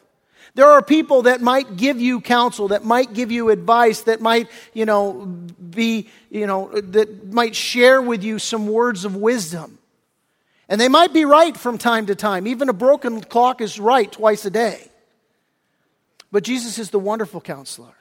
There 0.54 0.68
are 0.70 0.82
people 0.82 1.22
that 1.22 1.40
might 1.40 1.76
give 1.76 2.00
you 2.00 2.20
counsel, 2.20 2.68
that 2.68 2.84
might 2.84 3.12
give 3.12 3.32
you 3.32 3.50
advice, 3.50 4.02
that 4.02 4.20
might, 4.20 4.48
you 4.72 4.86
know, 4.86 5.26
be, 5.70 6.08
you 6.30 6.46
know, 6.46 6.68
that 6.80 7.32
might 7.32 7.56
share 7.56 8.00
with 8.00 8.22
you 8.22 8.38
some 8.38 8.68
words 8.68 9.04
of 9.04 9.16
wisdom. 9.16 9.78
And 10.68 10.80
they 10.80 10.88
might 10.88 11.12
be 11.12 11.24
right 11.24 11.56
from 11.56 11.76
time 11.76 12.06
to 12.06 12.14
time. 12.14 12.46
Even 12.46 12.68
a 12.68 12.72
broken 12.72 13.20
clock 13.20 13.60
is 13.60 13.80
right 13.80 14.10
twice 14.10 14.44
a 14.44 14.50
day. 14.50 14.88
But 16.30 16.44
Jesus 16.44 16.78
is 16.78 16.90
the 16.90 17.00
wonderful 17.00 17.40
counselor. 17.40 17.94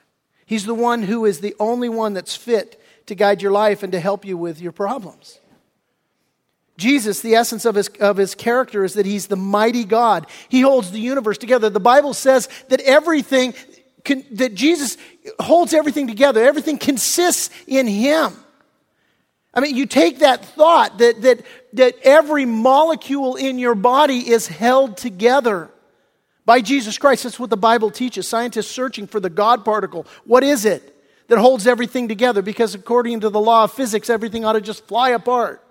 He's 0.45 0.65
the 0.65 0.75
one 0.75 1.03
who 1.03 1.25
is 1.25 1.39
the 1.39 1.55
only 1.59 1.89
one 1.89 2.13
that's 2.13 2.35
fit 2.35 2.81
to 3.05 3.15
guide 3.15 3.41
your 3.41 3.51
life 3.51 3.83
and 3.83 3.91
to 3.91 3.99
help 3.99 4.25
you 4.25 4.37
with 4.37 4.61
your 4.61 4.71
problems. 4.71 5.39
Jesus, 6.77 7.21
the 7.21 7.35
essence 7.35 7.65
of 7.65 7.75
his, 7.75 7.87
of 7.99 8.17
his 8.17 8.33
character 8.33 8.83
is 8.83 8.95
that 8.95 9.05
he's 9.05 9.27
the 9.27 9.35
mighty 9.35 9.83
God. 9.83 10.25
He 10.49 10.61
holds 10.61 10.91
the 10.91 10.99
universe 10.99 11.37
together. 11.37 11.69
The 11.69 11.79
Bible 11.79 12.13
says 12.13 12.49
that 12.69 12.81
everything, 12.81 13.53
can, 14.03 14.25
that 14.31 14.55
Jesus 14.55 14.97
holds 15.39 15.73
everything 15.73 16.07
together. 16.07 16.43
Everything 16.43 16.77
consists 16.77 17.49
in 17.67 17.87
him. 17.87 18.33
I 19.53 19.59
mean, 19.59 19.75
you 19.75 19.85
take 19.85 20.19
that 20.19 20.43
thought 20.43 20.97
that, 20.97 21.21
that, 21.21 21.45
that 21.73 21.95
every 22.01 22.45
molecule 22.45 23.35
in 23.35 23.59
your 23.59 23.75
body 23.75 24.17
is 24.31 24.47
held 24.47 24.97
together 24.97 25.69
by 26.45 26.61
Jesus 26.61 26.97
Christ. 26.97 27.23
That's 27.23 27.39
what 27.39 27.49
the 27.49 27.57
Bible 27.57 27.91
teaches. 27.91 28.27
Scientists 28.27 28.71
searching 28.71 29.07
for 29.07 29.19
the 29.19 29.29
God 29.29 29.63
particle. 29.63 30.05
What 30.25 30.43
is 30.43 30.65
it 30.65 30.95
that 31.27 31.39
holds 31.39 31.67
everything 31.67 32.07
together? 32.07 32.41
Because 32.41 32.75
according 32.75 33.21
to 33.21 33.29
the 33.29 33.39
law 33.39 33.65
of 33.65 33.71
physics, 33.71 34.09
everything 34.09 34.45
ought 34.45 34.53
to 34.53 34.61
just 34.61 34.85
fly 34.87 35.09
apart. 35.09 35.63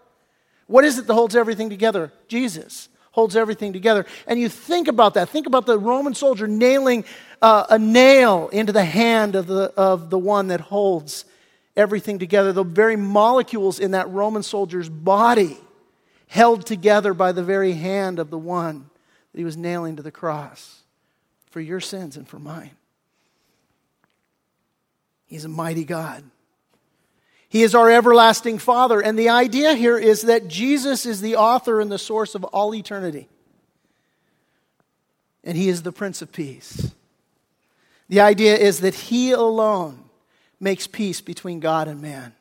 What 0.66 0.84
is 0.84 0.98
it 0.98 1.06
that 1.06 1.14
holds 1.14 1.36
everything 1.36 1.70
together? 1.70 2.12
Jesus 2.28 2.88
holds 3.10 3.36
everything 3.36 3.72
together. 3.72 4.06
And 4.26 4.40
you 4.40 4.48
think 4.48 4.88
about 4.88 5.14
that. 5.14 5.28
Think 5.28 5.46
about 5.46 5.66
the 5.66 5.78
Roman 5.78 6.14
soldier 6.14 6.48
nailing 6.48 7.04
uh, 7.42 7.66
a 7.68 7.78
nail 7.78 8.48
into 8.48 8.72
the 8.72 8.84
hand 8.84 9.34
of 9.34 9.46
the, 9.46 9.72
of 9.76 10.08
the 10.08 10.18
one 10.18 10.48
that 10.48 10.60
holds 10.60 11.26
everything 11.76 12.18
together. 12.18 12.52
The 12.52 12.64
very 12.64 12.96
molecules 12.96 13.78
in 13.78 13.90
that 13.90 14.08
Roman 14.10 14.42
soldier's 14.42 14.88
body 14.88 15.58
held 16.26 16.64
together 16.64 17.12
by 17.12 17.32
the 17.32 17.42
very 17.42 17.72
hand 17.72 18.18
of 18.18 18.30
the 18.30 18.38
one 18.38 18.88
that 19.32 19.38
he 19.38 19.44
was 19.44 19.56
nailing 19.56 19.96
to 19.96 20.02
the 20.02 20.10
cross 20.10 20.80
for 21.50 21.60
your 21.60 21.80
sins 21.80 22.16
and 22.16 22.28
for 22.28 22.38
mine. 22.38 22.70
He's 25.26 25.44
a 25.44 25.48
mighty 25.48 25.84
God. 25.84 26.22
He 27.48 27.62
is 27.62 27.74
our 27.74 27.90
everlasting 27.90 28.58
Father. 28.58 29.00
And 29.00 29.18
the 29.18 29.28
idea 29.28 29.74
here 29.74 29.98
is 29.98 30.22
that 30.22 30.48
Jesus 30.48 31.04
is 31.04 31.20
the 31.20 31.36
author 31.36 31.80
and 31.80 31.92
the 31.92 31.98
source 31.98 32.34
of 32.34 32.44
all 32.44 32.74
eternity. 32.74 33.28
And 35.44 35.56
He 35.56 35.68
is 35.68 35.82
the 35.82 35.92
Prince 35.92 36.22
of 36.22 36.32
Peace. 36.32 36.92
The 38.08 38.20
idea 38.20 38.56
is 38.56 38.80
that 38.80 38.94
He 38.94 39.32
alone 39.32 40.04
makes 40.60 40.86
peace 40.86 41.20
between 41.20 41.60
God 41.60 41.88
and 41.88 42.00
man. 42.00 42.34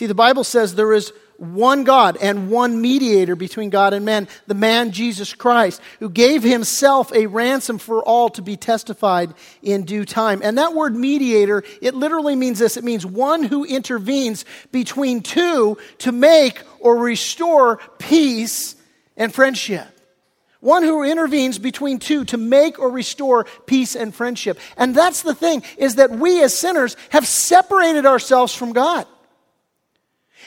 See, 0.00 0.06
the 0.06 0.14
Bible 0.14 0.44
says 0.44 0.74
there 0.74 0.94
is 0.94 1.12
one 1.36 1.84
God 1.84 2.16
and 2.16 2.50
one 2.50 2.80
mediator 2.80 3.36
between 3.36 3.68
God 3.68 3.92
and 3.92 4.02
man, 4.02 4.28
the 4.46 4.54
man 4.54 4.92
Jesus 4.92 5.34
Christ, 5.34 5.78
who 5.98 6.08
gave 6.08 6.42
himself 6.42 7.12
a 7.12 7.26
ransom 7.26 7.76
for 7.76 8.02
all 8.02 8.30
to 8.30 8.40
be 8.40 8.56
testified 8.56 9.34
in 9.62 9.84
due 9.84 10.06
time. 10.06 10.40
And 10.42 10.56
that 10.56 10.72
word 10.72 10.96
mediator, 10.96 11.64
it 11.82 11.94
literally 11.94 12.34
means 12.34 12.58
this 12.58 12.78
it 12.78 12.82
means 12.82 13.04
one 13.04 13.42
who 13.42 13.66
intervenes 13.66 14.46
between 14.72 15.20
two 15.20 15.76
to 15.98 16.12
make 16.12 16.62
or 16.78 16.96
restore 16.96 17.78
peace 17.98 18.76
and 19.18 19.34
friendship. 19.34 19.86
One 20.60 20.82
who 20.82 21.02
intervenes 21.02 21.58
between 21.58 21.98
two 21.98 22.24
to 22.24 22.38
make 22.38 22.78
or 22.78 22.88
restore 22.88 23.44
peace 23.66 23.96
and 23.96 24.14
friendship. 24.14 24.58
And 24.78 24.94
that's 24.94 25.20
the 25.20 25.34
thing, 25.34 25.62
is 25.76 25.96
that 25.96 26.10
we 26.10 26.42
as 26.42 26.58
sinners 26.58 26.96
have 27.10 27.26
separated 27.26 28.06
ourselves 28.06 28.54
from 28.54 28.72
God. 28.72 29.06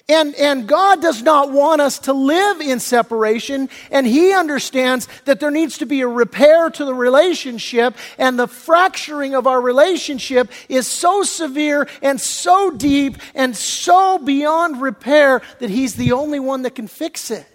And, 0.10 0.36
and 0.36 0.68
God 0.68 1.02
does 1.02 1.22
not 1.22 1.52
want 1.52 1.80
us 1.80 2.00
to 2.00 2.14
live 2.14 2.60
in 2.60 2.82
separation, 2.82 3.70
and 3.90 4.06
He 4.06 4.34
understands 4.34 5.08
that 5.24 5.40
there 5.40 5.52
needs 5.52 5.78
to 5.78 5.86
be 5.86 6.02
a 6.02 6.08
repair 6.08 6.70
to 6.70 6.84
the 6.84 6.94
relationship, 6.94 7.96
and 8.18 8.38
the 8.38 8.48
fracturing 8.48 9.34
of 9.34 9.48
our 9.48 9.62
relationship 9.62 10.52
is 10.68 10.88
so 10.88 11.24
severe 11.24 11.88
and 12.02 12.20
so 12.20 12.72
deep 12.72 13.18
and 13.34 13.56
so 13.56 14.18
beyond 14.18 14.82
repair 14.82 15.42
that 15.60 15.70
He's 15.70 15.96
the 15.96 16.12
only 16.12 16.40
one 16.40 16.64
that 16.64 16.76
can 16.76 16.88
fix 16.88 17.32
it. 17.32 17.48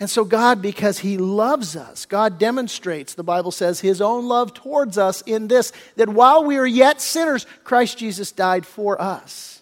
And 0.00 0.08
so, 0.08 0.24
God, 0.24 0.62
because 0.62 0.98
He 0.98 1.18
loves 1.18 1.74
us, 1.74 2.06
God 2.06 2.38
demonstrates, 2.38 3.14
the 3.14 3.24
Bible 3.24 3.50
says, 3.50 3.80
His 3.80 4.00
own 4.00 4.28
love 4.28 4.54
towards 4.54 4.98
us 4.98 5.22
in 5.22 5.48
this 5.48 5.72
that 5.96 6.08
while 6.08 6.44
we 6.44 6.58
are 6.58 6.66
yet 6.66 7.00
sinners, 7.00 7.46
Christ 7.64 7.98
Jesus 7.98 8.30
died 8.30 8.66
for 8.66 9.00
us. 9.00 9.57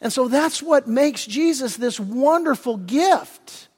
And 0.00 0.12
so 0.12 0.28
that's 0.28 0.62
what 0.62 0.86
makes 0.86 1.26
Jesus 1.26 1.76
this 1.76 1.98
wonderful 1.98 2.76
gift. 2.76 3.68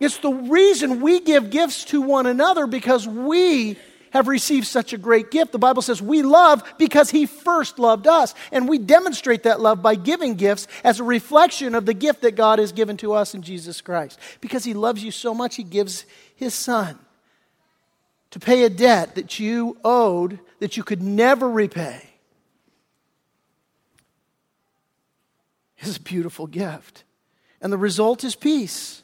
It's 0.00 0.18
the 0.18 0.32
reason 0.32 1.00
we 1.00 1.20
give 1.20 1.50
gifts 1.50 1.84
to 1.86 2.00
one 2.00 2.26
another 2.26 2.66
because 2.66 3.06
we 3.06 3.76
have 4.10 4.28
received 4.28 4.66
such 4.66 4.92
a 4.92 4.98
great 4.98 5.30
gift. 5.30 5.52
The 5.52 5.58
Bible 5.58 5.82
says 5.82 6.00
we 6.00 6.22
love 6.22 6.62
because 6.78 7.10
He 7.10 7.26
first 7.26 7.78
loved 7.78 8.06
us. 8.06 8.34
And 8.52 8.68
we 8.68 8.78
demonstrate 8.78 9.42
that 9.42 9.60
love 9.60 9.82
by 9.82 9.96
giving 9.96 10.34
gifts 10.34 10.66
as 10.84 11.00
a 11.00 11.04
reflection 11.04 11.74
of 11.74 11.84
the 11.84 11.94
gift 11.94 12.22
that 12.22 12.36
God 12.36 12.58
has 12.58 12.72
given 12.72 12.96
to 12.98 13.12
us 13.12 13.34
in 13.34 13.42
Jesus 13.42 13.80
Christ. 13.80 14.18
Because 14.40 14.64
He 14.64 14.74
loves 14.74 15.02
you 15.02 15.10
so 15.10 15.34
much, 15.34 15.56
He 15.56 15.64
gives 15.64 16.06
His 16.36 16.54
Son 16.54 16.98
to 18.30 18.40
pay 18.40 18.64
a 18.64 18.70
debt 18.70 19.14
that 19.14 19.38
you 19.38 19.76
owed 19.84 20.38
that 20.60 20.76
you 20.76 20.84
could 20.84 21.02
never 21.02 21.48
repay. 21.48 22.07
Is 25.80 25.96
a 25.96 26.00
beautiful 26.00 26.46
gift. 26.46 27.04
And 27.60 27.72
the 27.72 27.78
result 27.78 28.24
is 28.24 28.34
peace. 28.34 29.02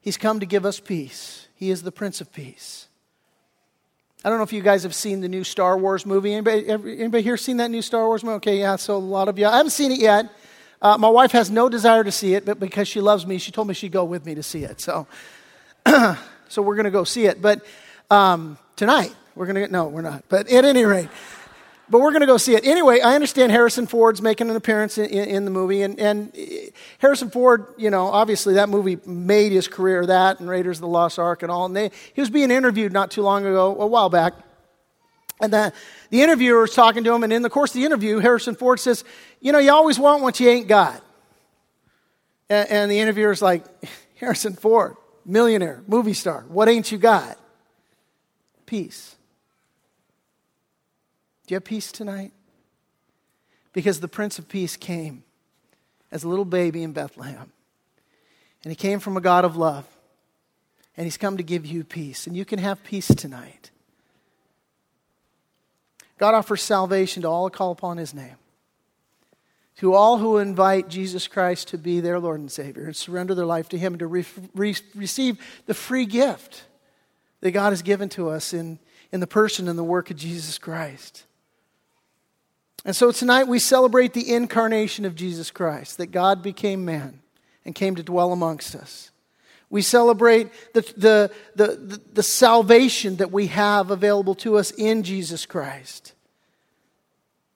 He's 0.00 0.16
come 0.16 0.40
to 0.40 0.46
give 0.46 0.64
us 0.64 0.80
peace. 0.80 1.48
He 1.54 1.70
is 1.70 1.82
the 1.82 1.92
Prince 1.92 2.20
of 2.20 2.32
Peace. 2.32 2.86
I 4.24 4.28
don't 4.28 4.38
know 4.38 4.44
if 4.44 4.52
you 4.52 4.62
guys 4.62 4.82
have 4.82 4.94
seen 4.94 5.20
the 5.20 5.28
new 5.28 5.44
Star 5.44 5.78
Wars 5.78 6.04
movie. 6.04 6.32
Anybody, 6.32 6.68
anybody 6.68 7.22
here 7.22 7.36
seen 7.36 7.58
that 7.58 7.70
new 7.70 7.82
Star 7.82 8.06
Wars 8.06 8.24
movie? 8.24 8.36
Okay, 8.36 8.58
yeah, 8.58 8.76
so 8.76 8.96
a 8.96 8.98
lot 8.98 9.28
of 9.28 9.38
you. 9.38 9.46
I 9.46 9.56
haven't 9.56 9.70
seen 9.70 9.92
it 9.92 10.00
yet. 10.00 10.30
Uh, 10.82 10.98
my 10.98 11.08
wife 11.08 11.32
has 11.32 11.50
no 11.50 11.68
desire 11.68 12.04
to 12.04 12.12
see 12.12 12.34
it, 12.34 12.44
but 12.44 12.60
because 12.60 12.88
she 12.88 13.00
loves 13.00 13.26
me, 13.26 13.38
she 13.38 13.50
told 13.50 13.68
me 13.68 13.74
she'd 13.74 13.92
go 13.92 14.04
with 14.04 14.26
me 14.26 14.34
to 14.34 14.42
see 14.42 14.64
it. 14.64 14.80
So, 14.80 15.06
so 16.48 16.62
we're 16.62 16.74
going 16.74 16.84
to 16.84 16.90
go 16.90 17.04
see 17.04 17.26
it. 17.26 17.40
But 17.40 17.64
um, 18.10 18.58
tonight, 18.74 19.14
we're 19.34 19.46
going 19.46 19.66
to, 19.66 19.72
no, 19.72 19.86
we're 19.86 20.02
not. 20.02 20.24
But 20.28 20.50
at 20.50 20.64
any 20.64 20.84
rate, 20.84 21.08
but 21.88 22.00
we're 22.00 22.10
going 22.10 22.22
to 22.22 22.26
go 22.26 22.36
see 22.36 22.54
it. 22.54 22.66
Anyway, 22.66 23.00
I 23.00 23.14
understand 23.14 23.52
Harrison 23.52 23.86
Ford's 23.86 24.20
making 24.20 24.50
an 24.50 24.56
appearance 24.56 24.98
in, 24.98 25.06
in, 25.06 25.28
in, 25.28 25.44
the 25.44 25.50
movie. 25.50 25.82
And, 25.82 25.98
and 26.00 26.32
eh, 26.36 26.70
Harrison 26.98 27.30
Ford, 27.30 27.66
you 27.76 27.90
know, 27.90 28.06
obviously 28.06 28.54
that 28.54 28.68
movie 28.68 28.98
made 29.06 29.52
his 29.52 29.68
career, 29.68 30.04
that 30.06 30.40
and 30.40 30.48
Raiders 30.48 30.78
of 30.78 30.82
the 30.82 30.88
Lost 30.88 31.18
Ark 31.18 31.42
and 31.42 31.50
all. 31.50 31.66
And 31.66 31.76
they, 31.76 31.90
he 32.14 32.20
was 32.20 32.30
being 32.30 32.50
interviewed 32.50 32.92
not 32.92 33.10
too 33.10 33.22
long 33.22 33.46
ago, 33.46 33.80
a 33.80 33.86
while 33.86 34.08
back. 34.08 34.34
And 35.40 35.52
the, 35.52 35.72
the 36.10 36.22
interviewer 36.22 36.62
was 36.62 36.74
talking 36.74 37.04
to 37.04 37.14
him. 37.14 37.22
And 37.22 37.32
in 37.32 37.42
the 37.42 37.50
course 37.50 37.70
of 37.70 37.74
the 37.74 37.84
interview, 37.84 38.18
Harrison 38.18 38.54
Ford 38.54 38.80
says, 38.80 39.04
You 39.40 39.52
know, 39.52 39.58
you 39.58 39.72
always 39.72 39.98
want 39.98 40.22
what 40.22 40.40
you 40.40 40.48
ain't 40.48 40.66
got. 40.68 41.02
And, 42.48 42.70
and 42.70 42.90
the 42.90 42.98
interviewer's 42.98 43.42
like, 43.42 43.64
Harrison 44.16 44.54
Ford, 44.54 44.96
millionaire, 45.24 45.82
movie 45.86 46.14
star, 46.14 46.44
what 46.48 46.68
ain't 46.68 46.90
you 46.90 46.98
got? 46.98 47.38
Peace. 48.64 49.15
Do 51.46 51.54
you 51.54 51.56
have 51.56 51.64
peace 51.64 51.92
tonight? 51.92 52.32
Because 53.72 54.00
the 54.00 54.08
Prince 54.08 54.38
of 54.38 54.48
Peace 54.48 54.76
came 54.76 55.22
as 56.10 56.24
a 56.24 56.28
little 56.28 56.44
baby 56.44 56.82
in 56.82 56.92
Bethlehem. 56.92 57.52
And 58.64 58.72
he 58.72 58.76
came 58.76 58.98
from 58.98 59.16
a 59.16 59.20
God 59.20 59.44
of 59.44 59.56
love. 59.56 59.86
And 60.96 61.04
he's 61.04 61.18
come 61.18 61.36
to 61.36 61.42
give 61.42 61.66
you 61.66 61.84
peace. 61.84 62.26
And 62.26 62.36
you 62.36 62.44
can 62.44 62.58
have 62.58 62.82
peace 62.82 63.08
tonight. 63.08 63.70
God 66.18 66.34
offers 66.34 66.62
salvation 66.62 67.22
to 67.22 67.28
all 67.28 67.44
who 67.44 67.50
call 67.50 67.70
upon 67.70 67.98
his 67.98 68.14
name. 68.14 68.36
To 69.78 69.92
all 69.92 70.16
who 70.18 70.38
invite 70.38 70.88
Jesus 70.88 71.28
Christ 71.28 71.68
to 71.68 71.78
be 71.78 72.00
their 72.00 72.18
Lord 72.18 72.40
and 72.40 72.50
Savior 72.50 72.86
and 72.86 72.96
surrender 72.96 73.34
their 73.34 73.44
life 73.44 73.68
to 73.68 73.78
him 73.78 73.92
and 73.92 74.00
to 74.00 74.06
re- 74.06 74.24
re- 74.54 74.74
receive 74.94 75.38
the 75.66 75.74
free 75.74 76.06
gift 76.06 76.64
that 77.40 77.50
God 77.50 77.70
has 77.70 77.82
given 77.82 78.08
to 78.10 78.30
us 78.30 78.54
in, 78.54 78.78
in 79.12 79.20
the 79.20 79.26
person 79.26 79.68
and 79.68 79.78
the 79.78 79.84
work 79.84 80.10
of 80.10 80.16
Jesus 80.16 80.56
Christ. 80.56 81.24
And 82.84 82.94
so 82.94 83.10
tonight 83.10 83.48
we 83.48 83.58
celebrate 83.58 84.12
the 84.12 84.32
incarnation 84.32 85.04
of 85.04 85.14
Jesus 85.14 85.50
Christ, 85.50 85.98
that 85.98 86.08
God 86.08 86.42
became 86.42 86.84
man 86.84 87.20
and 87.64 87.74
came 87.74 87.96
to 87.96 88.02
dwell 88.02 88.32
amongst 88.32 88.74
us. 88.74 89.10
We 89.68 89.82
celebrate 89.82 90.50
the, 90.72 90.82
the, 90.96 91.30
the, 91.56 92.00
the, 92.12 92.22
salvation 92.22 93.16
that 93.16 93.32
we 93.32 93.48
have 93.48 93.90
available 93.90 94.36
to 94.36 94.58
us 94.58 94.70
in 94.70 95.02
Jesus 95.02 95.44
Christ. 95.44 96.12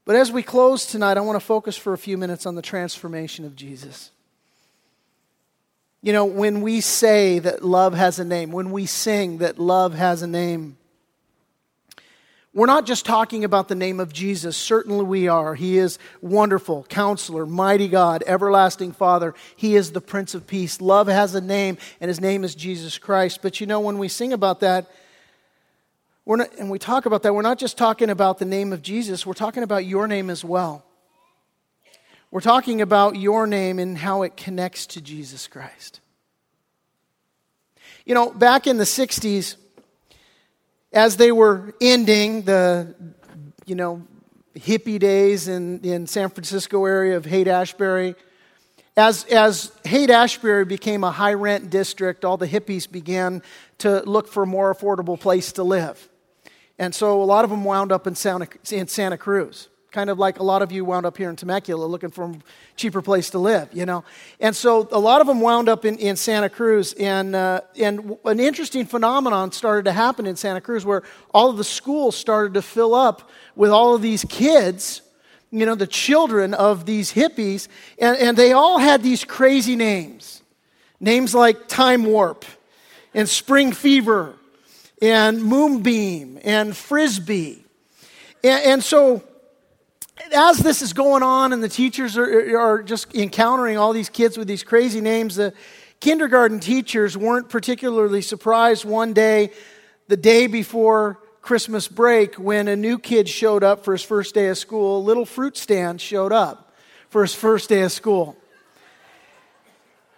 But 0.04 0.16
as 0.16 0.32
we 0.32 0.42
close 0.42 0.86
tonight, 0.86 1.16
I 1.16 1.20
want 1.20 1.36
to 1.36 1.46
focus 1.46 1.76
for 1.76 1.92
a 1.92 1.98
few 1.98 2.18
minutes 2.18 2.46
on 2.46 2.56
the 2.56 2.62
transformation 2.62 3.44
of 3.44 3.54
Jesus. 3.54 4.10
You 6.02 6.12
know, 6.12 6.24
when 6.24 6.62
we 6.62 6.80
say 6.80 7.38
that 7.38 7.64
love 7.64 7.94
has 7.94 8.18
a 8.18 8.24
name, 8.24 8.50
when 8.50 8.72
we 8.72 8.86
sing 8.86 9.38
that 9.38 9.60
love 9.60 9.94
has 9.94 10.22
a 10.22 10.26
name, 10.26 10.78
We're 12.52 12.66
not 12.66 12.85
just 12.85 13.07
talking 13.07 13.45
about 13.45 13.69
the 13.69 13.76
name 13.76 14.00
of 14.00 14.12
Jesus. 14.12 14.57
Certainly 14.57 15.04
we 15.04 15.28
are. 15.28 15.54
He 15.54 15.78
is 15.78 16.00
wonderful, 16.21 16.85
counselor, 16.88 17.47
mighty 17.47 17.87
God, 17.87 18.25
everlasting 18.26 18.90
Father. 18.90 19.35
He 19.54 19.76
is 19.76 19.92
the 19.92 20.00
Prince 20.00 20.35
of 20.35 20.49
Peace. 20.49 20.80
Love 20.80 21.07
has 21.07 21.37
a 21.37 21.40
name, 21.40 21.78
and 22.00 22.09
his 22.09 22.21
name 22.21 22.42
is 22.42 22.57
Jesus 22.57 22.99
Christ. 22.99 23.40
But 23.40 23.61
you 23.61 23.69
know, 23.69 23.78
when 23.78 23.99
we 23.99 24.09
sing 24.09 24.33
about 24.33 24.61
that, 24.61 24.90
we're 26.25 26.37
not, 26.37 26.52
and 26.59 26.71
we 26.71 26.80
talk 26.80 27.07
about 27.07 27.23
that, 27.23 27.35
we're 27.35 27.42
not 27.42 27.59
just 27.59 27.78
talking 27.78 28.11
about 28.11 28.38
the 28.38 28.45
name 28.45 28.73
of 28.73 28.83
Jesus, 28.83 29.25
we're 29.25 29.33
talking 29.33 29.62
about 29.62 29.85
your 29.85 30.09
name 30.09 30.28
as 30.28 30.45
well. 30.45 30.85
We're 32.33 32.40
talking 32.40 32.80
about 32.80 33.16
your 33.16 33.47
name 33.47 33.78
and 33.78 33.97
how 33.97 34.23
it 34.23 34.37
connects 34.37 34.87
to 34.88 35.00
Jesus 35.00 35.47
Christ. 35.47 36.00
You 38.04 38.14
know, 38.14 38.30
back 38.30 38.66
in 38.66 38.76
the 38.76 38.85
60s, 38.85 39.57
as 40.92 41.16
they 41.16 41.32
were 41.32 41.75
ending 41.80 42.42
the, 42.42 42.94
you 43.64 43.75
know, 43.75 44.02
hippie 44.56 44.99
days 44.99 45.49
in, 45.49 45.80
in 45.80 46.06
San 46.06 46.28
Francisco 46.28 46.85
area 46.85 47.16
of 47.16 47.25
Haight-Ashbury, 47.25 48.14
as, 48.97 49.25
as 49.25 49.73
Haight-Ashbury 49.85 50.64
became 50.64 51.04
a 51.04 51.11
high 51.11 51.35
rent 51.35 51.70
district, 51.70 52.25
all 52.25 52.37
the 52.37 52.49
hippies 52.49 52.90
began 52.90 53.42
to 53.78 54.02
look 54.02 54.28
for 54.28 54.42
a 54.42 54.47
more 54.47 54.75
affordable 54.75 55.18
place 55.18 55.52
to 55.52 55.62
live. 55.62 56.09
And 56.78 56.94
so 56.94 57.23
a 57.23 57.25
lot 57.25 57.44
of 57.44 57.50
them 57.50 57.64
wound 57.64 57.92
up 57.92 58.06
in 58.06 58.14
Santa, 58.14 58.49
in 58.70 58.88
Santa 58.88 59.16
Cruz 59.16 59.68
kind 59.90 60.09
of 60.09 60.18
like 60.18 60.38
a 60.38 60.42
lot 60.42 60.62
of 60.62 60.70
you 60.70 60.85
wound 60.85 61.04
up 61.04 61.16
here 61.16 61.28
in 61.28 61.37
Temecula 61.37 61.85
looking 61.85 62.11
for 62.11 62.25
a 62.25 62.35
cheaper 62.76 63.02
place 63.02 63.30
to 63.30 63.38
live, 63.38 63.68
you 63.73 63.87
know. 63.87 64.04
And 64.38 64.54
so 64.54 64.88
a 64.92 64.99
lot 64.99 65.20
of 65.20 65.26
them 65.26 65.40
wound 65.40 65.68
up 65.68 65.85
in, 65.85 65.99
in 65.99 66.16
Santa 66.16 66.49
Cruz, 66.49 66.92
and, 66.92 67.35
uh, 67.35 67.62
and 67.78 68.16
an 68.25 68.38
interesting 68.38 68.87
phenomenon 68.87 69.50
started 69.52 69.87
to 69.87 69.92
happen 69.92 70.26
in 70.26 70.37
Santa 70.37 70.61
Cruz 70.61 70.85
where 70.85 71.02
all 71.35 71.50
of 71.50 71.56
the 71.56 71.64
schools 71.64 72.16
started 72.16 72.54
to 72.54 72.62
fill 72.62 72.94
up 72.94 73.30
with 73.56 73.70
all 73.70 73.94
of 73.94 74.02
these 74.02 74.25
kids, 74.28 75.02
you 75.50 75.66
know, 75.66 75.75
the 75.75 75.87
children 75.87 76.54
of 76.54 76.87
these 76.87 77.12
hippies, 77.12 77.66
and, 77.99 78.16
and 78.18 78.37
they 78.37 78.52
all 78.52 78.78
had 78.78 79.02
these 79.02 79.25
crazy 79.25 79.75
names. 79.75 80.42
Names 81.00 81.35
like 81.35 81.66
Time 81.66 82.04
Warp 82.04 82.44
and 83.14 83.28
Spring 83.28 83.73
Fever 83.73 84.35
and 85.02 85.42
Moonbeam 85.42 86.38
and 86.44 86.76
Frisbee. 86.76 87.64
And, 88.44 88.64
and 88.64 88.85
so 88.85 89.25
as 90.32 90.58
this 90.58 90.82
is 90.82 90.92
going 90.92 91.22
on 91.22 91.52
and 91.52 91.62
the 91.62 91.68
teachers 91.68 92.16
are, 92.16 92.58
are 92.58 92.82
just 92.82 93.14
encountering 93.14 93.78
all 93.78 93.92
these 93.92 94.08
kids 94.08 94.36
with 94.36 94.48
these 94.48 94.62
crazy 94.62 95.00
names, 95.00 95.36
the 95.36 95.52
kindergarten 96.00 96.60
teachers 96.60 97.16
weren't 97.16 97.48
particularly 97.48 98.22
surprised 98.22 98.84
one 98.84 99.12
day, 99.12 99.50
the 100.08 100.16
day 100.16 100.46
before 100.46 101.20
Christmas 101.42 101.88
break, 101.88 102.34
when 102.36 102.68
a 102.68 102.76
new 102.76 102.98
kid 102.98 103.28
showed 103.28 103.64
up 103.64 103.84
for 103.84 103.92
his 103.92 104.02
first 104.02 104.34
day 104.34 104.48
of 104.48 104.58
school. 104.58 104.98
A 104.98 105.04
little 105.04 105.26
fruit 105.26 105.56
stand 105.56 106.00
showed 106.00 106.32
up 106.32 106.72
for 107.08 107.22
his 107.22 107.34
first 107.34 107.68
day 107.68 107.82
of 107.82 107.92
school. 107.92 108.36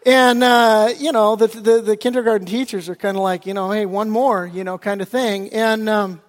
And, 0.04 0.42
uh, 0.42 0.90
you 0.98 1.12
know, 1.12 1.36
the, 1.36 1.46
the, 1.46 1.80
the, 1.80 1.96
kindergarten 1.96 2.46
teachers 2.46 2.88
are 2.88 2.96
kind 2.96 3.16
of 3.16 3.22
like, 3.22 3.46
you 3.46 3.54
know, 3.54 3.70
hey, 3.70 3.86
one 3.86 4.10
more, 4.10 4.46
you 4.46 4.64
know, 4.64 4.76
kind 4.76 5.00
of 5.00 5.08
thing. 5.08 5.52
And, 5.52 5.88
um, 5.88 6.20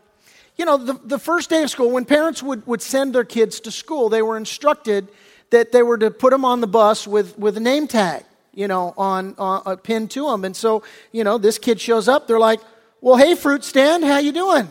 you 0.58 0.66
know, 0.66 0.78
the, 0.78 0.94
the 1.04 1.20
first 1.20 1.50
day 1.50 1.64
of 1.64 1.70
school, 1.70 1.90
when 1.92 2.06
parents 2.06 2.44
would, 2.44 2.66
would 2.68 2.82
send 2.82 3.14
their 3.14 3.24
kids 3.24 3.60
to 3.62 3.72
school, 3.72 4.10
they 4.10 4.22
were 4.22 4.38
instructed 4.38 5.08
that 5.50 5.72
they 5.72 5.84
were 5.84 5.98
to 5.98 6.12
put 6.12 6.32
them 6.32 6.46
on 6.46 6.62
the 6.62 6.68
bus 6.68 7.08
with, 7.08 7.38
with 7.38 7.58
a 7.58 7.60
name 7.60 7.88
tag, 7.88 8.24
you 8.54 8.68
know, 8.68 8.94
on, 8.98 9.36
on 9.38 9.62
a 9.66 9.78
pin 9.78 10.08
to 10.10 10.30
them. 10.30 10.46
And 10.46 10.56
so, 10.56 10.84
you 11.12 11.24
know, 11.24 11.38
this 11.38 11.58
kid 11.58 11.80
shows 11.80 12.08
up, 12.08 12.28
they're 12.28 12.40
like, 12.40 12.60
well, 13.02 13.18
hey, 13.18 13.36
fruit 13.36 13.64
stand, 13.64 14.04
how 14.04 14.18
you 14.20 14.32
doing? 14.32 14.68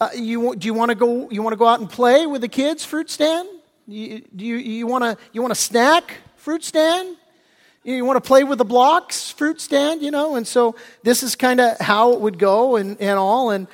Uh, 0.00 0.10
you, 0.14 0.54
do 0.56 0.66
you 0.66 0.74
want 0.74 0.90
to 0.90 0.94
go, 0.94 1.30
you 1.30 1.42
want 1.42 1.52
to 1.52 1.56
go 1.56 1.66
out 1.66 1.80
and 1.80 1.88
play 1.88 2.26
with 2.26 2.40
the 2.40 2.48
kids, 2.48 2.84
fruit 2.84 3.08
stand? 3.10 3.48
You, 3.86 4.22
do 4.34 4.44
you, 4.44 4.56
you 4.56 4.86
want 4.86 5.04
to, 5.04 5.16
you 5.32 5.40
want 5.40 5.52
a 5.52 5.56
snack, 5.56 6.14
fruit 6.36 6.64
stand? 6.64 7.16
You 7.84 8.04
want 8.04 8.16
to 8.16 8.26
play 8.26 8.44
with 8.44 8.58
the 8.58 8.64
blocks, 8.64 9.30
fruit 9.30 9.60
stand, 9.60 10.02
you 10.02 10.10
know? 10.10 10.36
And 10.36 10.46
so 10.46 10.74
this 11.02 11.22
is 11.22 11.36
kind 11.36 11.60
of 11.60 11.78
how 11.78 12.12
it 12.12 12.20
would 12.20 12.38
go 12.38 12.76
and, 12.76 13.00
and 13.00 13.18
all. 13.18 13.50
And 13.50 13.66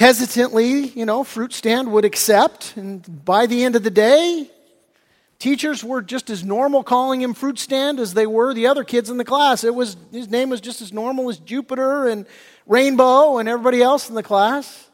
hesitantly, 0.00 0.88
you 0.88 1.04
know, 1.04 1.22
fruit 1.22 1.52
stand 1.52 1.92
would 1.92 2.06
accept. 2.06 2.74
And 2.74 3.22
by 3.22 3.44
the 3.44 3.62
end 3.64 3.76
of 3.76 3.82
the 3.82 3.90
day, 3.90 4.50
teachers 5.38 5.84
were 5.84 6.00
just 6.00 6.30
as 6.30 6.42
normal 6.42 6.82
calling 6.82 7.20
him 7.20 7.34
fruit 7.34 7.58
stand 7.58 8.00
as 8.00 8.14
they 8.14 8.26
were 8.26 8.54
the 8.54 8.66
other 8.66 8.82
kids 8.82 9.10
in 9.10 9.18
the 9.18 9.26
class. 9.26 9.62
It 9.62 9.74
was, 9.74 9.98
his 10.10 10.30
name 10.30 10.48
was 10.48 10.62
just 10.62 10.80
as 10.80 10.90
normal 10.90 11.28
as 11.28 11.38
Jupiter 11.38 12.08
and 12.08 12.24
Rainbow 12.66 13.36
and 13.36 13.46
everybody 13.46 13.82
else 13.82 14.08
in 14.08 14.14
the 14.14 14.22
class. 14.22 14.88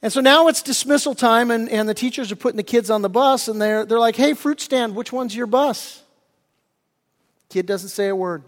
And 0.00 0.10
so 0.10 0.22
now 0.22 0.48
it's 0.48 0.62
dismissal 0.62 1.14
time, 1.14 1.50
and, 1.50 1.68
and 1.68 1.86
the 1.86 1.92
teachers 1.92 2.32
are 2.32 2.36
putting 2.36 2.56
the 2.56 2.62
kids 2.62 2.88
on 2.88 3.02
the 3.02 3.10
bus, 3.10 3.46
and 3.46 3.60
they're, 3.60 3.84
they're 3.84 3.98
like, 3.98 4.16
hey, 4.16 4.32
fruit 4.32 4.62
stand, 4.62 4.96
which 4.96 5.12
one's 5.12 5.36
your 5.36 5.46
bus? 5.46 6.02
Kid 7.50 7.66
doesn't 7.66 7.90
say 7.90 8.08
a 8.08 8.16
word. 8.16 8.42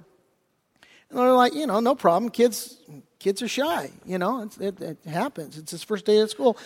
And 1.12 1.20
they're 1.20 1.33
like, 1.35 1.53
you 1.55 1.66
know, 1.66 1.79
no 1.81 1.94
problem. 1.94 2.31
Kids, 2.31 2.79
kids 3.18 3.42
are 3.42 3.48
shy. 3.48 3.90
You 4.07 4.16
know, 4.16 4.48
it, 4.59 4.81
it, 4.81 4.98
happens. 5.07 5.59
It's 5.59 5.70
his 5.70 5.83
first 5.83 6.07
day 6.07 6.20
at 6.20 6.31
school. 6.31 6.57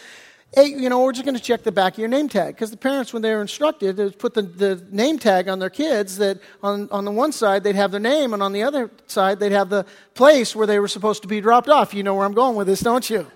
Hey, 0.54 0.66
you 0.66 0.88
know, 0.88 1.02
we're 1.02 1.10
just 1.10 1.24
going 1.24 1.36
to 1.36 1.42
check 1.42 1.64
the 1.64 1.72
back 1.72 1.94
of 1.94 1.98
your 1.98 2.06
name 2.06 2.28
tag 2.28 2.54
because 2.54 2.70
the 2.70 2.76
parents, 2.76 3.12
when 3.12 3.22
they 3.22 3.34
were 3.34 3.40
instructed, 3.40 3.96
they 3.96 4.08
put 4.10 4.34
the, 4.34 4.42
the 4.42 4.86
name 4.92 5.18
tag 5.18 5.48
on 5.48 5.58
their 5.58 5.68
kids. 5.68 6.18
That 6.18 6.38
on 6.62 6.88
on 6.92 7.04
the 7.04 7.10
one 7.10 7.32
side 7.32 7.64
they'd 7.64 7.74
have 7.74 7.90
their 7.90 8.00
name, 8.00 8.32
and 8.32 8.40
on 8.40 8.52
the 8.52 8.62
other 8.62 8.88
side 9.08 9.40
they'd 9.40 9.50
have 9.50 9.68
the 9.68 9.84
place 10.14 10.54
where 10.54 10.68
they 10.68 10.78
were 10.78 10.86
supposed 10.86 11.22
to 11.22 11.28
be 11.28 11.40
dropped 11.40 11.68
off. 11.68 11.92
You 11.92 12.04
know 12.04 12.14
where 12.14 12.24
I'm 12.24 12.32
going 12.32 12.54
with 12.54 12.68
this, 12.68 12.80
don't 12.80 13.10
you? 13.10 13.26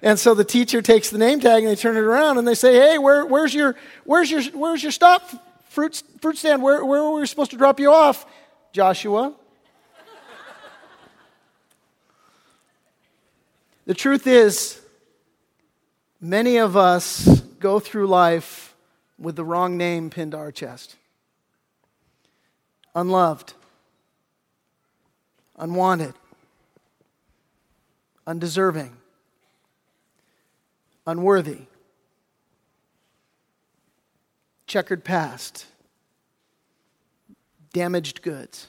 And 0.00 0.16
so 0.16 0.32
the 0.34 0.44
teacher 0.44 0.80
takes 0.80 1.10
the 1.10 1.18
name 1.18 1.40
tag 1.40 1.64
and 1.64 1.72
they 1.72 1.76
turn 1.76 1.96
it 1.96 2.04
around 2.04 2.38
and 2.38 2.46
they 2.46 2.54
say, 2.54 2.74
"Hey, 2.74 2.98
where, 2.98 3.26
where's 3.26 3.52
your 3.52 3.74
where's 4.04 4.30
your 4.30 4.42
where's 4.52 4.80
your 4.80 4.92
stop 4.92 5.28
fruit 5.70 6.04
fruit 6.20 6.38
stand? 6.38 6.62
Where 6.62 6.84
where 6.84 7.02
were 7.02 7.18
we 7.18 7.26
supposed 7.26 7.50
to 7.50 7.56
drop 7.56 7.80
you 7.80 7.92
off, 7.92 8.26
Joshua?" 8.72 9.34
The 13.86 13.94
truth 13.94 14.26
is, 14.26 14.80
many 16.20 16.56
of 16.56 16.76
us 16.76 17.40
go 17.60 17.78
through 17.78 18.06
life 18.06 18.74
with 19.18 19.36
the 19.36 19.44
wrong 19.44 19.76
name 19.76 20.08
pinned 20.08 20.32
to 20.32 20.38
our 20.38 20.50
chest. 20.50 20.96
Unloved, 22.94 23.52
unwanted, 25.58 26.14
undeserving, 28.26 28.96
unworthy, 31.06 31.62
checkered 34.66 35.04
past, 35.04 35.66
damaged 37.72 38.22
goods. 38.22 38.68